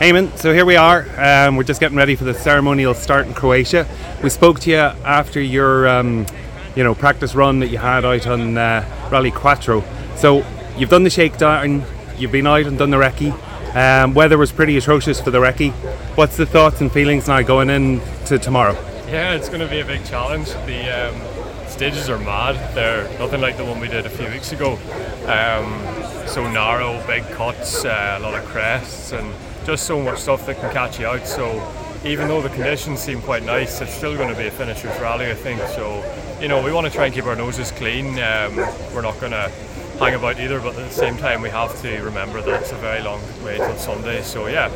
Eamon, 0.00 0.36
so 0.36 0.52
here 0.52 0.64
we 0.64 0.76
are. 0.76 1.06
Um, 1.18 1.56
we're 1.56 1.62
just 1.62 1.80
getting 1.80 1.96
ready 1.96 2.16
for 2.16 2.24
the 2.24 2.34
ceremonial 2.34 2.94
start 2.94 3.26
in 3.26 3.34
Croatia. 3.34 3.86
We 4.22 4.30
spoke 4.30 4.60
to 4.60 4.70
you 4.70 4.76
after 4.76 5.40
your, 5.40 5.86
um, 5.88 6.26
you 6.74 6.82
know, 6.82 6.94
practice 6.94 7.34
run 7.34 7.60
that 7.60 7.68
you 7.68 7.78
had 7.78 8.04
out 8.04 8.26
on 8.26 8.58
uh, 8.58 9.08
Rally 9.10 9.30
Quattro. 9.30 9.84
So 10.16 10.44
you've 10.78 10.90
done 10.90 11.02
the 11.02 11.10
shakedown, 11.10 11.84
you've 12.16 12.32
been 12.32 12.46
out 12.46 12.66
and 12.66 12.78
done 12.78 12.90
the 12.90 12.96
recce. 12.96 13.32
Um, 13.76 14.14
weather 14.14 14.38
was 14.38 14.50
pretty 14.50 14.78
atrocious 14.78 15.20
for 15.20 15.30
the 15.30 15.38
recce. 15.38 15.72
What's 16.16 16.38
the 16.38 16.46
thoughts 16.46 16.80
and 16.80 16.90
feelings 16.90 17.28
now 17.28 17.42
going 17.42 17.68
into 17.68 18.38
tomorrow? 18.38 18.72
Yeah, 19.08 19.34
it's 19.34 19.48
going 19.48 19.60
to 19.60 19.68
be 19.68 19.80
a 19.80 19.84
big 19.84 20.04
challenge. 20.06 20.48
The 20.64 21.10
um, 21.10 21.68
stages 21.68 22.08
are 22.08 22.18
mad. 22.18 22.74
They're 22.74 23.04
nothing 23.18 23.42
like 23.42 23.58
the 23.58 23.64
one 23.66 23.78
we 23.78 23.88
did 23.88 24.06
a 24.06 24.10
few 24.10 24.26
weeks 24.28 24.52
ago. 24.52 24.78
Um, 25.26 26.26
so 26.26 26.50
narrow, 26.50 27.06
big 27.06 27.24
cuts, 27.32 27.84
uh, 27.84 28.16
a 28.18 28.22
lot 28.22 28.34
of 28.34 28.44
crests, 28.46 29.12
and 29.12 29.32
just 29.66 29.86
so 29.86 30.00
much 30.00 30.18
stuff 30.18 30.46
that 30.46 30.58
can 30.58 30.72
catch 30.72 30.98
you 30.98 31.06
out. 31.06 31.26
So 31.26 31.62
even 32.06 32.28
though 32.28 32.40
the 32.40 32.48
conditions 32.48 33.00
seem 33.00 33.20
quite 33.20 33.42
nice, 33.42 33.82
it's 33.82 33.92
still 33.92 34.16
going 34.16 34.30
to 34.30 34.34
be 34.34 34.46
a 34.46 34.50
finisher's 34.50 34.98
rally, 34.98 35.30
I 35.30 35.34
think. 35.34 35.60
So 35.68 36.02
you 36.40 36.48
know, 36.48 36.62
we 36.62 36.72
want 36.72 36.86
to 36.86 36.92
try 36.92 37.06
and 37.06 37.14
keep 37.14 37.24
our 37.24 37.36
noses 37.36 37.70
clean. 37.72 38.18
Um, 38.18 38.56
we're 38.94 39.02
not 39.02 39.18
going 39.20 39.32
to 39.32 39.50
hang 39.98 40.14
about 40.14 40.38
either, 40.38 40.60
but 40.60 40.76
at 40.76 40.88
the 40.88 40.90
same 40.90 41.16
time, 41.16 41.42
we 41.42 41.50
have 41.50 41.80
to 41.82 42.02
remember 42.02 42.40
that 42.42 42.62
it's 42.62 42.72
a 42.72 42.76
very 42.76 43.02
long 43.02 43.20
way 43.44 43.56
till 43.56 43.76
Sunday. 43.76 44.22
So, 44.22 44.46
yeah, 44.46 44.66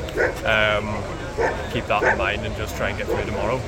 um, 0.44 1.02
keep 1.72 1.86
that 1.86 2.02
in 2.02 2.18
mind 2.18 2.44
and 2.44 2.56
just 2.56 2.76
try 2.76 2.88
and 2.90 2.98
get 2.98 3.06
through 3.06 3.24
tomorrow. 3.24 3.58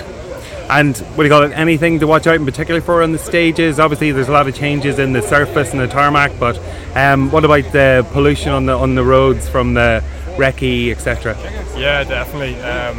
And 0.71 0.97
what 0.97 1.19
do 1.19 1.23
you 1.25 1.29
call 1.29 1.43
it? 1.43 1.53
Anything 1.53 2.01
to 2.01 2.07
watch 2.07 2.27
out 2.27 2.37
in 2.37 2.45
particular 2.45 2.81
for 2.81 3.03
on 3.03 3.13
the 3.13 3.19
stages? 3.19 3.79
Obviously, 3.79 4.13
there's 4.13 4.29
a 4.29 4.33
lot 4.33 4.49
of 4.49 4.55
changes 4.55 4.99
in 4.99 5.13
the 5.13 5.23
surface 5.23 5.73
and 5.73 5.81
the 5.81 5.89
tarmac, 5.89 6.33
but 6.39 6.59
um, 6.97 7.31
what 7.31 7.45
about 7.45 7.71
the 7.73 8.07
pollution 8.13 8.53
on 8.53 8.67
the 8.67 8.77
on 8.77 8.95
the 8.95 9.05
roads 9.05 9.49
from 9.49 9.75
the 9.75 10.03
recce, 10.37 10.91
etc.? 10.91 11.37
Yeah, 11.77 12.05
definitely. 12.05 12.61
Um, 12.63 12.99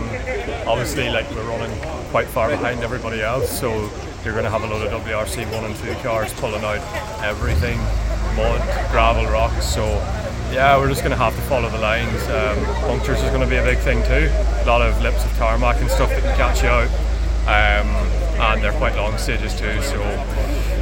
obviously, 0.68 1.10
like 1.10 1.30
we're 1.32 1.48
running 1.48 1.76
quite 2.12 2.28
far 2.28 2.50
behind 2.50 2.82
everybody 2.82 3.22
else, 3.22 3.50
so 3.60 3.90
you're 4.24 4.34
going 4.34 4.46
to 4.46 4.52
have 4.52 4.64
a 4.64 4.68
lot 4.68 4.86
of 4.86 5.04
WRC 5.04 5.52
one 5.52 5.66
and 5.66 5.76
two 5.78 5.94
cars 5.96 6.34
pulling 6.36 6.64
out 6.64 6.80
everything, 7.24 7.78
mud, 8.36 8.62
gravel, 8.92 9.26
rocks. 9.26 9.66
So 9.66 9.86
yeah, 10.52 10.78
we're 10.78 10.90
just 10.90 11.02
going 11.02 11.12
to 11.12 11.18
have 11.18 11.36
to 11.36 11.42
follow 11.44 11.70
the 11.70 11.80
lines. 11.80 12.22
Um, 12.30 12.64
punctures 12.86 13.22
is 13.24 13.30
going 13.30 13.42
to 13.42 13.48
be 13.48 13.58
a 13.58 13.64
big 13.64 13.80
thing 13.80 14.04
too. 14.04 14.30
A 14.62 14.66
lot 14.66 14.82
of 14.82 15.02
lips 15.02 15.26
of 15.26 15.32
tarmac 15.38 15.82
and 15.82 15.90
stuff 15.90 16.10
that 16.10 16.22
can 16.22 16.36
catch 16.38 16.62
you 16.62 16.70
out 16.70 16.90
um, 17.44 17.88
and 18.40 18.64
they're 18.64 18.72
quite 18.74 18.96
long 18.96 19.18
stages 19.18 19.54
too. 19.58 19.82
So 19.82 20.00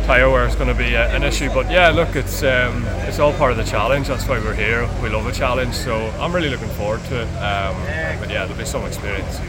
tyre 0.06 0.30
wear 0.30 0.46
is 0.46 0.56
going 0.56 0.68
to 0.68 0.76
be 0.76 0.94
a, 0.94 1.08
an 1.16 1.24
issue. 1.24 1.50
But 1.50 1.72
yeah, 1.72 1.90
look, 1.90 2.16
it's 2.16 2.44
um, 2.44 2.86
it's 3.08 3.20
all 3.20 3.34
part 3.34 3.52
of 3.52 3.58
the 3.58 3.64
challenge. 3.64 4.08
That's 4.08 4.28
why 4.28 4.40
we're 4.40 4.54
here. 4.54 4.88
We 5.02 5.10
love 5.10 5.26
a 5.26 5.32
challenge, 5.32 5.74
so 5.74 5.96
I'm 6.20 6.34
really 6.34 6.50
looking 6.50 6.70
forward 6.70 7.04
to 7.06 7.22
it. 7.22 7.28
Um, 7.38 7.76
but 8.20 8.30
yeah, 8.30 8.46
there'll 8.46 8.58
be 8.58 8.66
some 8.66 8.86
experience. 8.86 9.40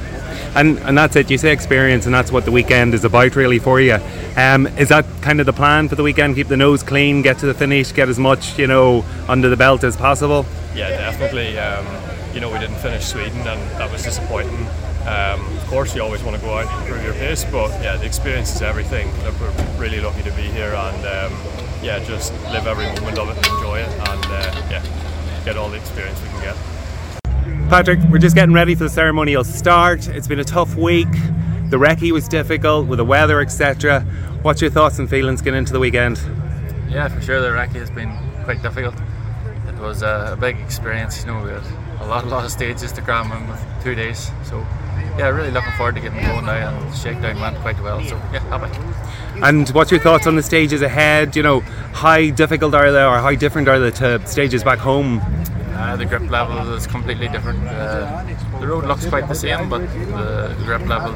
And 0.54 0.78
and 0.80 0.96
that's 0.96 1.16
it. 1.16 1.30
You 1.30 1.38
say 1.38 1.52
experience, 1.52 2.06
and 2.06 2.14
that's 2.14 2.30
what 2.30 2.44
the 2.44 2.50
weekend 2.50 2.94
is 2.94 3.04
about, 3.04 3.36
really, 3.36 3.58
for 3.58 3.80
you. 3.80 3.98
Um, 4.36 4.66
is 4.78 4.90
that 4.90 5.06
kind 5.22 5.40
of 5.40 5.46
the 5.46 5.52
plan 5.52 5.88
for 5.88 5.94
the 5.94 6.02
weekend? 6.02 6.34
Keep 6.36 6.48
the 6.48 6.56
nose 6.56 6.82
clean, 6.82 7.22
get 7.22 7.38
to 7.38 7.46
the 7.46 7.54
finish, 7.54 7.92
get 7.92 8.08
as 8.08 8.18
much 8.18 8.58
you 8.58 8.66
know 8.66 9.04
under 9.28 9.48
the 9.48 9.56
belt 9.56 9.82
as 9.84 9.96
possible. 9.96 10.44
Yeah, 10.74 10.90
definitely. 10.90 11.58
Um, 11.58 11.86
you 12.34 12.40
know, 12.40 12.50
we 12.50 12.58
didn't 12.58 12.76
finish 12.76 13.04
Sweden, 13.04 13.38
and 13.38 13.60
that 13.78 13.90
was 13.90 14.02
disappointing. 14.02 14.66
Um, 15.06 15.40
of 15.56 15.66
course, 15.66 15.94
you 15.94 16.02
always 16.02 16.22
want 16.22 16.36
to 16.36 16.42
go 16.42 16.58
out 16.58 16.66
and 16.66 16.82
improve 16.82 17.04
your 17.04 17.14
pace, 17.14 17.44
but 17.44 17.70
yeah, 17.82 17.96
the 17.96 18.06
experience 18.06 18.54
is 18.54 18.62
everything. 18.62 19.10
We're 19.40 19.80
really 19.80 20.00
lucky 20.00 20.22
to 20.22 20.30
be 20.32 20.42
here, 20.42 20.74
and 20.74 21.06
um, 21.06 21.38
yeah, 21.82 21.98
just 22.04 22.32
live 22.52 22.66
every 22.66 22.86
moment 22.86 23.18
of 23.18 23.28
it 23.30 23.36
and 23.36 23.46
enjoy 23.46 23.80
it, 23.80 23.88
and 24.08 24.24
uh, 24.26 24.66
yeah, 24.70 25.42
get 25.44 25.56
all 25.56 25.68
the 25.68 25.76
experience 25.76 26.20
we 26.22 26.28
can 26.28 26.40
get. 26.40 26.71
Patrick, 27.72 28.00
we're 28.10 28.18
just 28.18 28.34
getting 28.34 28.54
ready 28.54 28.74
for 28.74 28.84
the 28.84 28.90
ceremonial 28.90 29.44
start. 29.44 30.06
It's 30.06 30.28
been 30.28 30.40
a 30.40 30.44
tough 30.44 30.76
week. 30.76 31.10
The 31.70 31.78
recce 31.78 32.12
was 32.12 32.28
difficult 32.28 32.86
with 32.86 32.98
the 32.98 33.04
weather, 33.06 33.40
etc. 33.40 34.00
What's 34.42 34.60
your 34.60 34.70
thoughts 34.70 34.98
and 34.98 35.08
feelings 35.08 35.40
going 35.40 35.56
into 35.56 35.72
the 35.72 35.80
weekend? 35.80 36.20
Yeah, 36.90 37.08
for 37.08 37.22
sure, 37.22 37.40
the 37.40 37.48
recce 37.48 37.76
has 37.76 37.90
been 37.90 38.14
quite 38.44 38.60
difficult. 38.60 38.94
It 39.68 39.78
was 39.80 40.02
a 40.02 40.36
big 40.38 40.58
experience. 40.60 41.24
You 41.24 41.32
know, 41.32 41.42
we 41.42 41.48
had 41.48 41.62
a 42.02 42.06
lot, 42.08 42.24
a 42.24 42.26
lot 42.26 42.44
of 42.44 42.50
stages 42.50 42.92
to 42.92 43.00
cram 43.00 43.32
in 43.32 43.48
with 43.48 43.64
two 43.82 43.94
days. 43.94 44.30
So 44.44 44.58
yeah, 45.16 45.28
really 45.28 45.50
looking 45.50 45.72
forward 45.78 45.94
to 45.94 46.02
getting 46.02 46.20
going 46.20 46.44
now. 46.44 46.76
And 46.76 46.92
the 46.92 46.94
shakedown 46.94 47.40
went 47.40 47.56
quite 47.60 47.80
well, 47.80 48.02
so 48.02 48.16
yeah, 48.34 48.40
happy. 48.50 48.78
And 49.42 49.66
what's 49.70 49.90
your 49.90 50.00
thoughts 50.00 50.26
on 50.26 50.36
the 50.36 50.42
stages 50.42 50.82
ahead? 50.82 51.34
You 51.34 51.42
know, 51.42 51.60
how 51.60 52.20
difficult 52.32 52.74
are 52.74 52.92
they, 52.92 53.02
or 53.02 53.16
how 53.16 53.34
different 53.34 53.66
are 53.68 53.78
they 53.78 53.92
to 53.92 54.26
stages 54.26 54.62
back 54.62 54.78
home? 54.78 55.22
Uh, 55.82 55.96
the 55.96 56.06
grip 56.06 56.30
level 56.30 56.72
is 56.74 56.86
completely 56.86 57.26
different. 57.26 57.58
Uh, 57.66 58.24
the 58.60 58.66
road 58.68 58.84
looks 58.84 59.04
quite 59.04 59.26
the 59.26 59.34
same, 59.34 59.68
but 59.68 59.80
the 59.80 60.54
grip 60.64 60.86
level 60.86 61.12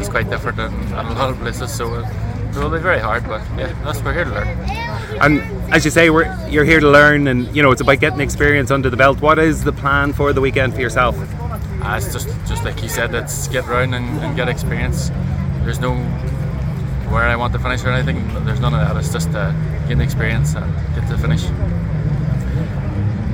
is 0.00 0.08
quite 0.08 0.30
different 0.30 0.56
in, 0.60 0.72
in 0.72 0.92
a 0.92 1.14
lot 1.14 1.30
of 1.30 1.38
places. 1.38 1.74
So 1.74 1.92
it 1.96 2.56
will 2.56 2.70
be 2.70 2.78
very 2.78 3.00
hard, 3.00 3.26
but 3.26 3.42
yeah, 3.58 3.72
that's 3.82 3.98
what 3.98 4.04
we're 4.04 4.14
here 4.14 4.24
to 4.24 4.30
learn. 4.30 4.48
And 5.20 5.42
as 5.74 5.84
you 5.84 5.90
say, 5.90 6.10
we're, 6.10 6.32
you're 6.48 6.64
here 6.64 6.78
to 6.78 6.88
learn, 6.88 7.26
and 7.26 7.54
you 7.56 7.60
know 7.60 7.72
it's 7.72 7.80
about 7.80 7.98
getting 7.98 8.20
experience 8.20 8.70
under 8.70 8.88
the 8.88 8.96
belt. 8.96 9.20
What 9.20 9.40
is 9.40 9.64
the 9.64 9.72
plan 9.72 10.12
for 10.12 10.32
the 10.32 10.40
weekend 10.40 10.74
for 10.74 10.80
yourself? 10.80 11.16
Uh, 11.18 11.96
it's 11.96 12.12
just 12.12 12.28
just 12.46 12.64
like 12.64 12.80
you 12.84 12.88
said, 12.88 13.12
it's 13.16 13.48
get 13.48 13.66
around 13.66 13.94
and, 13.94 14.06
and, 14.20 14.36
get 14.36 14.48
experience. 14.48 15.10
There's 15.64 15.80
no 15.80 15.96
where 17.10 17.24
I 17.24 17.34
want 17.34 17.52
to 17.54 17.58
finish 17.58 17.82
or 17.82 17.90
anything. 17.90 18.22
There's 18.44 18.60
none 18.60 18.74
of 18.74 18.80
that. 18.80 18.96
It's 18.96 19.12
just 19.12 19.30
uh, 19.30 19.50
getting 19.88 20.02
experience 20.02 20.54
and 20.54 20.72
get 20.94 21.08
to 21.08 21.18
finish. 21.18 21.42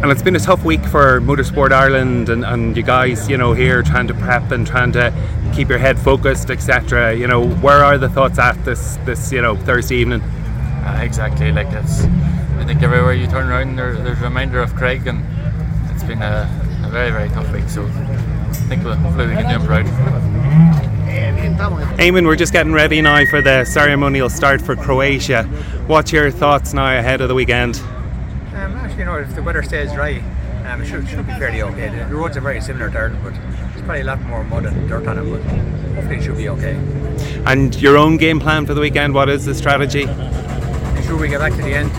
And 0.02 0.10
it's 0.10 0.22
been 0.22 0.34
a 0.34 0.40
tough 0.40 0.64
week 0.64 0.82
for 0.86 1.20
Motorsport 1.20 1.72
Ireland 1.72 2.30
and, 2.30 2.42
and 2.42 2.74
you 2.74 2.82
guys, 2.82 3.28
you 3.28 3.36
know, 3.36 3.52
here 3.52 3.82
trying 3.82 4.08
to 4.08 4.14
prep 4.14 4.50
and 4.50 4.66
trying 4.66 4.92
to 4.92 5.12
keep 5.54 5.68
your 5.68 5.76
head 5.76 5.98
focused, 5.98 6.50
etc. 6.50 7.14
You 7.14 7.26
know, 7.26 7.46
where 7.46 7.84
are 7.84 7.98
the 7.98 8.08
thoughts 8.08 8.38
at 8.38 8.64
this 8.64 8.96
this 9.04 9.30
you 9.30 9.42
know 9.42 9.56
Thursday 9.56 9.96
evening? 9.96 10.22
Uh, 10.22 11.00
exactly, 11.02 11.52
like 11.52 11.66
it's. 11.66 12.04
I 12.04 12.64
think 12.64 12.82
everywhere 12.82 13.12
you 13.12 13.26
turn 13.26 13.50
around, 13.50 13.76
there, 13.76 13.94
there's 13.94 14.20
a 14.20 14.24
reminder 14.24 14.60
of 14.60 14.74
Craig, 14.74 15.06
and 15.06 15.22
it's 15.92 16.04
been 16.04 16.22
a, 16.22 16.48
a 16.86 16.88
very 16.88 17.10
very 17.10 17.28
tough 17.28 17.52
week. 17.52 17.68
So 17.68 17.84
I 17.84 18.52
think 18.70 18.82
we'll, 18.82 18.94
hopefully 18.94 19.26
we 19.28 19.34
can 19.34 19.60
do 19.60 19.66
proud. 19.66 19.84
Eamon, 21.98 22.24
we're 22.24 22.36
just 22.36 22.54
getting 22.54 22.72
ready 22.72 23.02
now 23.02 23.22
for 23.26 23.42
the 23.42 23.66
ceremonial 23.66 24.30
start 24.30 24.62
for 24.62 24.76
Croatia. 24.76 25.42
What's 25.88 26.10
your 26.10 26.30
thoughts 26.30 26.72
now 26.72 26.98
ahead 26.98 27.20
of 27.20 27.28
the 27.28 27.34
weekend? 27.34 27.82
You 29.00 29.06
know, 29.06 29.16
if 29.16 29.34
the 29.34 29.42
weather 29.42 29.62
stays 29.62 29.94
dry, 29.94 30.22
um, 30.66 30.82
it 30.82 30.86
should, 30.86 31.08
should 31.08 31.26
be 31.26 31.32
fairly 31.32 31.62
okay. 31.62 31.88
The, 31.88 32.04
the 32.04 32.14
roads 32.14 32.36
are 32.36 32.42
very 32.42 32.60
similar 32.60 32.90
to 32.90 32.98
Ireland, 32.98 33.24
but 33.24 33.32
there's 33.32 33.80
probably 33.80 34.02
a 34.02 34.04
lot 34.04 34.20
more 34.20 34.44
mud 34.44 34.66
and 34.66 34.86
dirt 34.90 35.06
on 35.06 35.16
them, 35.16 35.30
but 35.30 35.40
hopefully 35.94 36.16
it 36.16 36.22
should 36.22 36.36
be 36.36 36.50
okay. 36.50 36.74
And 37.46 37.74
your 37.80 37.96
own 37.96 38.18
game 38.18 38.38
plan 38.38 38.66
for 38.66 38.74
the 38.74 38.80
weekend, 38.82 39.14
what 39.14 39.30
is 39.30 39.46
the 39.46 39.54
strategy? 39.54 40.02
Ensure 40.02 41.16
we 41.16 41.28
get 41.28 41.38
back 41.38 41.52
to 41.52 41.62
the 41.62 41.74
end 41.74 41.90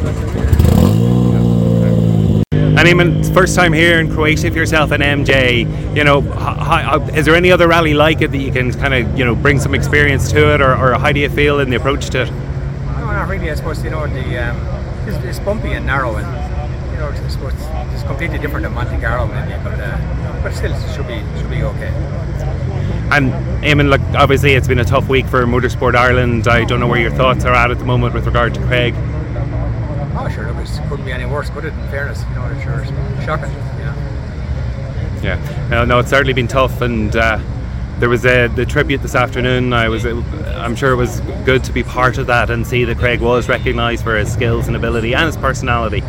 and 2.53 2.87
Eamon, 2.87 3.33
first 3.33 3.55
time 3.55 3.73
here 3.73 3.99
in 3.99 4.11
Croatia 4.11 4.51
for 4.51 4.57
yourself 4.57 4.91
and 4.91 5.01
MJ. 5.01 5.95
You 5.95 6.03
know, 6.03 6.21
how, 6.21 7.01
is 7.15 7.25
there 7.25 7.35
any 7.35 7.51
other 7.51 7.67
rally 7.67 7.95
like 7.95 8.21
it 8.21 8.29
that 8.31 8.37
you 8.37 8.51
can 8.51 8.71
kind 8.73 8.93
of 8.93 9.17
you 9.17 9.25
know 9.25 9.35
bring 9.35 9.59
some 9.59 9.73
experience 9.73 10.31
to 10.31 10.53
it, 10.53 10.61
or, 10.61 10.75
or, 10.75 10.99
how 10.99 11.11
do 11.11 11.19
you 11.19 11.29
feel 11.29 11.59
in 11.59 11.69
the 11.69 11.75
approach 11.77 12.09
to 12.11 12.21
it? 12.23 12.31
No, 12.31 13.05
not 13.05 13.27
really. 13.27 13.49
I 13.49 13.55
suppose 13.55 13.83
you 13.83 13.89
know 13.89 14.07
the 14.07 14.37
um, 14.37 14.81
it's, 15.07 15.17
it's, 15.25 15.39
bumpy 15.39 15.73
and 15.73 15.85
narrow, 15.85 16.15
and 16.15 16.25
you 16.91 16.97
know 16.97 17.09
I 17.09 17.27
suppose 17.29 17.53
it's 17.93 18.03
completely 18.03 18.39
different 18.39 18.63
than 18.63 18.73
Monte 18.73 18.99
Carlo 18.99 19.27
maybe, 19.27 19.53
but 19.63 19.79
uh, 19.79 20.41
but 20.43 20.53
still 20.53 20.73
it 20.73 20.95
should 20.95 21.07
be 21.07 21.19
should 21.39 21.49
be 21.49 21.63
okay. 21.63 21.91
And 23.11 23.33
Eamon, 23.63 23.89
look, 23.89 24.01
obviously 24.15 24.53
it's 24.53 24.67
been 24.67 24.79
a 24.79 24.85
tough 24.85 25.09
week 25.09 25.27
for 25.27 25.43
Motorsport 25.45 25.95
Ireland. 25.95 26.47
I 26.47 26.63
don't 26.63 26.79
know 26.79 26.87
where 26.87 27.01
your 27.01 27.11
thoughts 27.11 27.43
are 27.43 27.53
at 27.53 27.69
at 27.69 27.77
the 27.77 27.85
moment 27.85 28.13
with 28.13 28.25
regard 28.25 28.53
to 28.53 28.61
Craig. 28.61 28.93
Oh, 30.15 30.29
sure, 30.33 30.51
look, 30.51 30.65
it 30.65 30.81
couldn't 30.87 31.05
be 31.05 31.11
any 31.11 31.25
worse, 31.25 31.49
could 31.49 31.65
it? 31.65 31.73
In 31.73 31.87
fairness, 31.89 32.23
you 32.29 32.35
know, 32.35 32.45
it's 32.47 32.63
sure 32.63 32.79
it's 32.79 33.25
shocking, 33.25 33.51
know. 33.51 33.95
Yeah, 35.21 35.67
no, 35.69 35.83
no, 35.83 35.99
it's 35.99 36.09
certainly 36.09 36.33
been 36.33 36.47
tough, 36.47 36.81
and 36.81 37.15
uh, 37.15 37.39
there 37.99 38.09
was 38.09 38.25
a, 38.25 38.47
the 38.47 38.65
tribute 38.65 39.01
this 39.01 39.13
afternoon. 39.13 39.73
I 39.73 39.89
was, 39.89 40.05
I'm 40.05 40.75
sure 40.75 40.91
it 40.91 40.95
was 40.95 41.19
good 41.45 41.63
to 41.65 41.71
be 41.71 41.83
part 41.83 42.17
of 42.17 42.27
that 42.27 42.49
and 42.49 42.65
see 42.65 42.83
that 42.85 42.97
Craig 42.97 43.21
was 43.21 43.47
recognised 43.47 44.03
for 44.03 44.17
his 44.17 44.31
skills 44.31 44.67
and 44.67 44.75
ability 44.75 45.13
and 45.13 45.25
his 45.25 45.37
personality. 45.37 46.01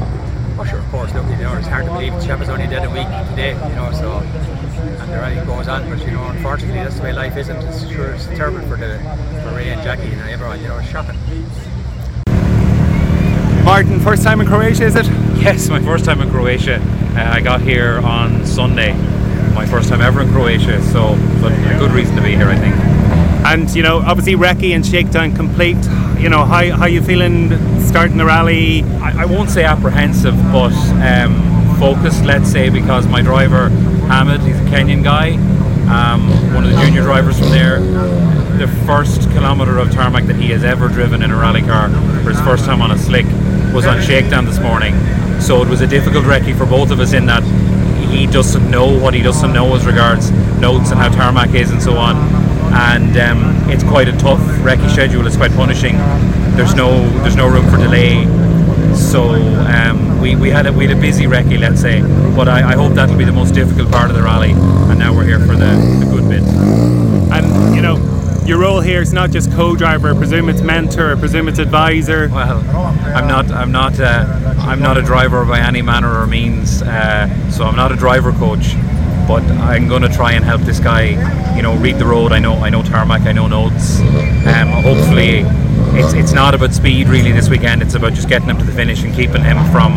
Oh, 0.58 0.64
sure, 0.64 0.78
of 0.78 0.88
course. 0.90 1.14
Look, 1.14 1.24
you 1.30 1.36
know, 1.36 1.56
it's 1.56 1.66
hard 1.66 1.86
to 1.86 1.92
believe 1.92 2.12
the 2.12 2.24
chap 2.24 2.40
is 2.40 2.48
only 2.48 2.66
dead 2.66 2.84
a 2.84 2.90
week 2.90 3.08
today, 3.30 3.52
you 3.52 3.74
know, 3.74 3.90
so 3.92 4.18
and 5.02 5.10
the 5.10 5.16
rally 5.16 5.34
goes 5.46 5.68
on, 5.68 5.88
but 5.88 6.00
you 6.04 6.12
know, 6.12 6.24
unfortunately, 6.24 6.82
that's 6.82 6.96
the 6.96 7.02
way 7.02 7.12
life 7.12 7.36
isn't. 7.36 7.56
It's 7.56 7.88
sure 7.88 8.10
it's 8.12 8.26
terrible 8.26 8.60
for 8.68 8.76
the 8.76 8.98
for 9.42 9.56
Ray 9.56 9.70
and 9.70 9.82
Jackie 9.82 10.12
and 10.12 10.20
everyone. 10.28 10.60
You 10.60 10.68
know, 10.68 10.78
it's 10.78 10.88
shocking. 10.88 11.16
Martin, 13.64 14.00
first 14.00 14.22
time 14.22 14.40
in 14.40 14.46
Croatia, 14.46 14.84
is 14.84 14.96
it? 14.96 15.06
Yes, 15.36 15.68
my 15.68 15.80
first 15.80 16.04
time 16.04 16.20
in 16.20 16.30
Croatia. 16.30 16.80
Uh, 17.16 17.30
I 17.32 17.40
got 17.40 17.60
here 17.60 18.00
on 18.04 18.44
Sunday. 18.44 18.92
My 19.54 19.66
first 19.66 19.88
time 19.88 20.00
ever 20.00 20.22
in 20.22 20.30
Croatia, 20.30 20.82
so 20.82 21.16
but 21.40 21.52
a 21.52 21.78
good 21.78 21.92
reason 21.92 22.16
to 22.16 22.22
be 22.22 22.34
here, 22.34 22.48
I 22.48 22.56
think. 22.56 22.74
And 23.46 23.70
you 23.74 23.82
know, 23.82 23.98
obviously 23.98 24.34
recce 24.34 24.74
and 24.74 24.84
shakedown 24.84 25.34
complete. 25.34 25.78
You 26.18 26.28
know, 26.28 26.44
how 26.44 26.70
how 26.76 26.86
you 26.86 27.02
feeling 27.02 27.50
starting 27.92 28.16
the 28.16 28.24
rally? 28.24 28.82
I, 29.02 29.22
I 29.22 29.24
won't 29.26 29.50
say 29.50 29.64
apprehensive, 29.64 30.34
but 30.50 30.72
um, 31.04 31.78
focused, 31.78 32.24
let's 32.24 32.50
say, 32.50 32.70
because 32.70 33.06
my 33.06 33.20
driver 33.20 33.68
Hamid, 34.08 34.40
he's 34.40 34.56
a 34.56 34.64
Kenyan 34.64 35.04
guy, 35.04 35.32
um, 35.92 36.26
one 36.54 36.64
of 36.64 36.70
the 36.70 36.76
junior 36.78 37.02
drivers 37.02 37.38
from 37.38 37.50
there. 37.50 37.80
The 38.56 38.66
first 38.86 39.28
kilometre 39.32 39.76
of 39.76 39.92
tarmac 39.92 40.24
that 40.24 40.36
he 40.36 40.48
has 40.52 40.64
ever 40.64 40.88
driven 40.88 41.22
in 41.22 41.30
a 41.30 41.36
rally 41.36 41.60
car 41.60 41.90
for 42.22 42.30
his 42.30 42.40
first 42.40 42.64
time 42.64 42.80
on 42.80 42.92
a 42.92 42.98
slick 42.98 43.26
was 43.74 43.84
on 43.86 44.00
shakedown 44.00 44.46
this 44.46 44.58
morning. 44.58 44.94
So 45.38 45.60
it 45.60 45.68
was 45.68 45.82
a 45.82 45.86
difficult 45.86 46.24
recce 46.24 46.56
for 46.56 46.64
both 46.64 46.92
of 46.92 46.98
us 46.98 47.12
in 47.12 47.26
that 47.26 47.42
he 48.10 48.26
doesn't 48.26 48.70
know 48.70 48.98
what 48.98 49.12
he 49.12 49.20
doesn't 49.20 49.52
know 49.52 49.74
as 49.76 49.84
regards 49.84 50.30
notes 50.58 50.92
and 50.92 50.98
how 50.98 51.10
tarmac 51.10 51.54
is 51.54 51.70
and 51.70 51.82
so 51.82 51.98
on. 51.98 52.16
And 52.72 53.16
um, 53.16 53.70
it's 53.70 53.84
quite 53.84 54.08
a 54.08 54.12
tough 54.12 54.40
recce 54.62 54.90
schedule. 54.90 55.26
It's 55.26 55.36
quite 55.36 55.52
punishing. 55.52 55.96
There's 56.56 56.74
no 56.74 57.08
there's 57.20 57.36
no 57.36 57.48
room 57.48 57.68
for 57.70 57.76
delay. 57.76 58.24
So 58.94 59.30
um, 59.30 60.20
we, 60.20 60.36
we 60.36 60.50
had 60.50 60.66
a 60.66 60.72
we 60.72 60.86
had 60.86 60.96
a 60.96 61.00
busy 61.00 61.24
recce, 61.24 61.58
let's 61.58 61.80
say. 61.80 62.02
But 62.34 62.48
I, 62.48 62.72
I 62.72 62.74
hope 62.74 62.92
that'll 62.94 63.16
be 63.16 63.24
the 63.24 63.32
most 63.32 63.54
difficult 63.54 63.90
part 63.90 64.10
of 64.10 64.16
the 64.16 64.22
rally. 64.22 64.52
And 64.52 64.98
now 64.98 65.14
we're 65.14 65.24
here 65.24 65.40
for 65.40 65.54
the, 65.54 65.76
the 66.00 66.06
good 66.10 66.28
bit. 66.28 66.42
And 66.42 67.74
you 67.74 67.82
know, 67.82 67.96
your 68.44 68.58
role 68.58 68.80
here 68.80 69.00
is 69.00 69.12
not 69.12 69.30
just 69.30 69.52
co-driver. 69.52 70.14
I 70.14 70.16
presume 70.16 70.48
it's 70.48 70.62
mentor. 70.62 71.14
I 71.14 71.18
presume 71.18 71.48
it's 71.48 71.58
advisor. 71.58 72.28
Well, 72.28 72.58
I'm 73.14 73.28
not. 73.28 73.50
I'm 73.50 73.70
not. 73.72 73.98
Uh, 74.00 74.54
I'm 74.58 74.80
not 74.80 74.96
a 74.96 75.02
driver 75.02 75.44
by 75.44 75.60
any 75.60 75.82
manner 75.82 76.20
or 76.20 76.26
means. 76.26 76.82
Uh, 76.82 77.28
so 77.50 77.64
I'm 77.64 77.76
not 77.76 77.92
a 77.92 77.96
driver 77.96 78.32
coach. 78.32 78.74
But 79.26 79.42
I'm 79.42 79.88
going 79.88 80.02
to 80.02 80.08
try 80.08 80.32
and 80.32 80.44
help 80.44 80.62
this 80.62 80.80
guy, 80.80 81.56
you 81.56 81.62
know, 81.62 81.76
read 81.76 81.98
the 81.98 82.06
road. 82.06 82.32
I 82.32 82.38
know, 82.38 82.54
I 82.54 82.70
know 82.70 82.82
tarmac, 82.82 83.22
I 83.22 83.32
know 83.32 83.46
notes. 83.46 84.00
Um, 84.00 84.68
hopefully, 84.82 85.44
it's 85.94 86.12
it's 86.14 86.32
not 86.32 86.54
about 86.54 86.72
speed 86.72 87.08
really 87.08 87.32
this 87.32 87.48
weekend. 87.48 87.82
It's 87.82 87.94
about 87.94 88.12
just 88.14 88.28
getting 88.28 88.48
him 88.48 88.58
to 88.58 88.64
the 88.64 88.72
finish 88.72 89.02
and 89.02 89.14
keeping 89.14 89.42
him 89.42 89.58
from 89.70 89.92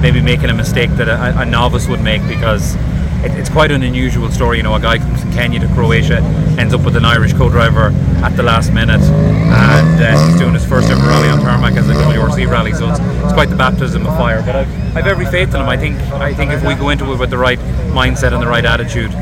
maybe 0.00 0.20
making 0.22 0.50
a 0.50 0.54
mistake 0.54 0.90
that 0.90 1.08
a, 1.08 1.40
a 1.40 1.44
novice 1.44 1.88
would 1.88 2.02
make 2.02 2.26
because 2.26 2.76
it, 3.24 3.32
it's 3.38 3.48
quite 3.48 3.70
an 3.70 3.82
unusual 3.82 4.30
story. 4.30 4.58
You 4.58 4.62
know, 4.62 4.74
a 4.74 4.80
guy 4.80 4.98
comes 4.98 5.20
from 5.20 5.32
Kenya 5.32 5.60
to 5.60 5.68
Croatia, 5.68 6.18
ends 6.58 6.74
up 6.74 6.84
with 6.84 6.96
an 6.96 7.04
Irish 7.04 7.32
co-driver 7.32 7.92
at 8.24 8.36
the 8.36 8.42
last 8.42 8.72
minute, 8.72 9.00
and 9.00 10.02
uh, 10.02 10.26
he's 10.26 10.38
doing 10.38 10.54
his 10.54 10.64
first 10.64 10.90
ever 10.90 11.00
rally 11.00 11.28
on 11.28 11.40
tarmac 11.40 11.74
as 11.74 11.88
a 11.88 11.94
WRC 11.94 12.50
rally. 12.50 12.72
So 12.72 12.88
it's, 12.90 13.00
it's 13.00 13.32
quite 13.32 13.50
the 13.50 13.56
baptism 13.56 14.06
of 14.06 14.16
fire. 14.16 14.42
But 14.44 14.56
I've, 14.56 14.96
I've 14.96 15.06
every 15.06 15.26
faith 15.26 15.54
in 15.54 15.60
him. 15.60 15.68
I 15.68 15.76
think 15.76 15.98
I 16.12 16.34
think 16.34 16.52
if 16.52 16.64
we 16.64 16.74
go 16.74 16.88
into 16.90 17.12
it 17.12 17.18
with 17.18 17.30
the 17.30 17.38
right 17.38 17.58
mindset 17.92 18.32
and 18.32 18.42
the 18.42 18.48
right 18.48 18.64
attitude, 18.64 19.12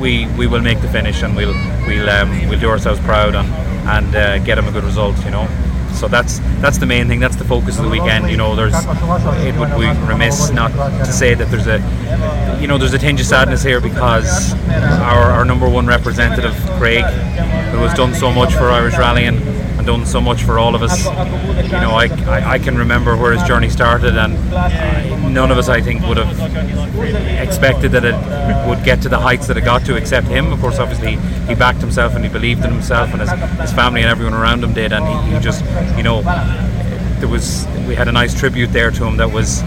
we 0.00 0.26
we 0.36 0.46
will 0.46 0.62
make 0.62 0.80
the 0.80 0.88
finish 0.88 1.22
and 1.22 1.36
we'll 1.36 1.54
we'll 1.86 2.08
um, 2.10 2.30
we'll 2.48 2.60
do 2.60 2.68
ourselves 2.68 3.00
proud 3.00 3.34
and 3.34 3.48
and 3.88 4.16
uh, 4.16 4.38
get 4.38 4.58
him 4.58 4.66
a 4.66 4.72
good 4.72 4.84
result. 4.84 5.16
You 5.24 5.30
know. 5.30 5.65
So 5.96 6.08
that's 6.08 6.38
that's 6.60 6.78
the 6.78 6.86
main 6.86 7.08
thing. 7.08 7.20
That's 7.20 7.36
the 7.36 7.44
focus 7.44 7.78
of 7.78 7.84
the 7.84 7.90
weekend. 7.90 8.30
You 8.30 8.36
know, 8.36 8.54
there's 8.54 8.74
it 8.74 9.54
would 9.58 9.70
be 9.78 10.06
remiss 10.06 10.50
not 10.50 10.72
to 10.72 11.12
say 11.12 11.34
that 11.34 11.50
there's 11.50 11.66
a 11.66 11.78
you 12.60 12.66
know 12.66 12.78
there's 12.78 12.94
a 12.94 12.98
tinge 12.98 13.20
of 13.20 13.26
sadness 13.26 13.62
here 13.62 13.80
because 13.80 14.52
our, 15.02 15.30
our 15.32 15.44
number 15.44 15.68
one 15.68 15.86
representative 15.86 16.54
Craig, 16.78 17.04
who 17.04 17.78
has 17.78 17.94
done 17.94 18.14
so 18.14 18.30
much 18.30 18.52
for 18.52 18.70
Irish 18.70 18.96
rallying 18.98 19.40
done 19.86 20.04
so 20.04 20.20
much 20.20 20.42
for 20.42 20.58
all 20.58 20.74
of 20.74 20.82
us. 20.82 21.06
You 21.06 21.80
know, 21.80 21.92
I, 21.92 22.08
I, 22.26 22.50
I 22.52 22.58
can 22.58 22.76
remember 22.76 23.16
where 23.16 23.32
his 23.32 23.42
journey 23.44 23.70
started, 23.70 24.16
and 24.16 24.34
none 25.32 25.50
of 25.50 25.58
us, 25.58 25.68
I 25.68 25.80
think, 25.80 26.02
would 26.02 26.16
have 26.16 26.36
expected 27.40 27.92
that 27.92 28.04
it 28.04 28.68
would 28.68 28.84
get 28.84 29.00
to 29.02 29.08
the 29.08 29.18
heights 29.18 29.46
that 29.46 29.56
it 29.56 29.62
got 29.62 29.86
to, 29.86 29.96
except 29.96 30.26
him. 30.26 30.52
Of 30.52 30.60
course, 30.60 30.78
obviously, 30.78 31.16
he 31.46 31.54
backed 31.54 31.80
himself 31.80 32.14
and 32.14 32.24
he 32.24 32.30
believed 32.30 32.64
in 32.64 32.72
himself, 32.72 33.10
and 33.12 33.20
his, 33.20 33.30
his 33.60 33.72
family 33.72 34.02
and 34.02 34.10
everyone 34.10 34.34
around 34.34 34.62
him 34.62 34.74
did, 34.74 34.92
and 34.92 35.06
he, 35.06 35.34
he 35.34 35.40
just, 35.40 35.64
you 35.96 36.02
know, 36.02 36.22
there 37.20 37.28
was 37.28 37.66
we 37.86 37.94
had 37.94 38.08
a 38.08 38.12
nice 38.12 38.38
tribute 38.38 38.72
there 38.72 38.90
to 38.90 39.04
him 39.04 39.16
that 39.16 39.30
was 39.30 39.62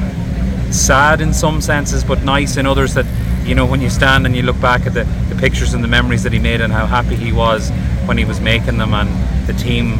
sad 0.69 1.21
in 1.21 1.33
some 1.33 1.61
senses, 1.61 2.03
but 2.03 2.23
nice 2.23 2.57
in 2.57 2.65
others. 2.65 2.93
That 2.93 3.05
you 3.47 3.55
know, 3.55 3.65
when 3.65 3.81
you 3.81 3.89
stand 3.89 4.25
and 4.25 4.35
you 4.35 4.43
look 4.43 4.59
back 4.59 4.85
at 4.85 4.93
the, 4.93 5.05
the 5.33 5.35
pictures 5.35 5.73
and 5.73 5.83
the 5.83 5.87
memories 5.87 6.23
that 6.23 6.33
he 6.33 6.39
made 6.39 6.61
and 6.61 6.71
how 6.71 6.85
happy 6.85 7.15
he 7.15 7.31
was 7.31 7.71
when 8.09 8.17
he 8.17 8.25
was 8.25 8.41
making 8.41 8.79
them, 8.79 8.95
and 8.95 9.07
the 9.47 9.53
team 9.53 9.97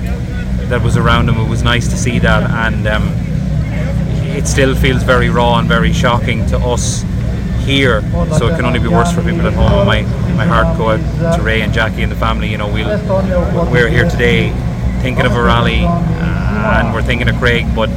that 0.70 0.82
was 0.82 0.98
around 0.98 1.30
him, 1.30 1.38
it 1.38 1.48
was 1.48 1.62
nice 1.62 1.88
to 1.88 1.96
see 1.96 2.18
that. 2.18 2.50
And 2.50 2.88
um, 2.88 3.08
it 4.36 4.48
still 4.48 4.74
feels 4.74 5.04
very 5.04 5.30
raw 5.30 5.60
and 5.60 5.68
very 5.68 5.94
shocking 5.94 6.44
to 6.48 6.58
us 6.58 7.04
here. 7.66 8.02
So 8.40 8.48
it 8.48 8.56
can 8.56 8.66
only 8.66 8.80
be 8.80 8.88
worse 8.88 9.12
for 9.12 9.22
people 9.22 9.46
at 9.46 9.54
home. 9.54 9.86
My 9.86 10.02
my 10.34 10.46
heart 10.46 10.76
go 10.76 10.90
out 10.90 11.38
to 11.38 11.44
Ray 11.44 11.62
and 11.62 11.72
Jackie 11.72 12.02
and 12.02 12.12
the 12.12 12.16
family. 12.16 12.50
You 12.50 12.58
know, 12.58 12.68
we'll 12.68 13.72
we're 13.72 13.90
here 13.90 14.10
today 14.10 14.50
thinking 15.04 15.28
of 15.28 15.36
a 15.36 15.44
rally, 15.44 15.84
uh, 15.86 16.80
and 16.80 16.92
we're 16.92 17.04
thinking 17.04 17.30
of 17.30 17.36
Craig, 17.36 17.68
but 17.76 17.90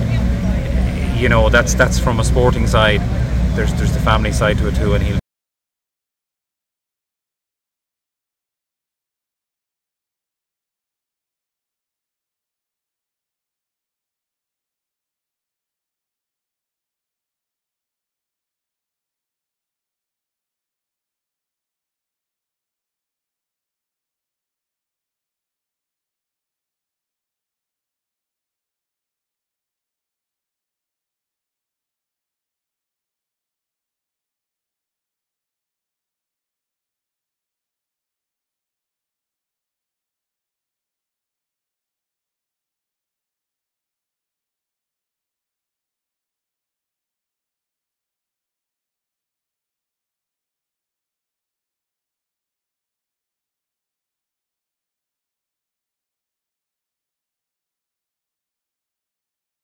you 1.16 1.31
know 1.31 1.48
that's 1.48 1.72
that's 1.72 1.98
from 1.98 2.20
a 2.20 2.25
sporting 2.25 2.66
side. 2.66 3.01
There's 3.57 3.72
there's 3.75 3.94
the 3.94 4.01
family 4.01 4.33
side 4.33 4.59
to 4.59 4.68
it 4.68 4.75
too, 4.75 4.92
and 4.92 5.03
he'll 5.03 5.21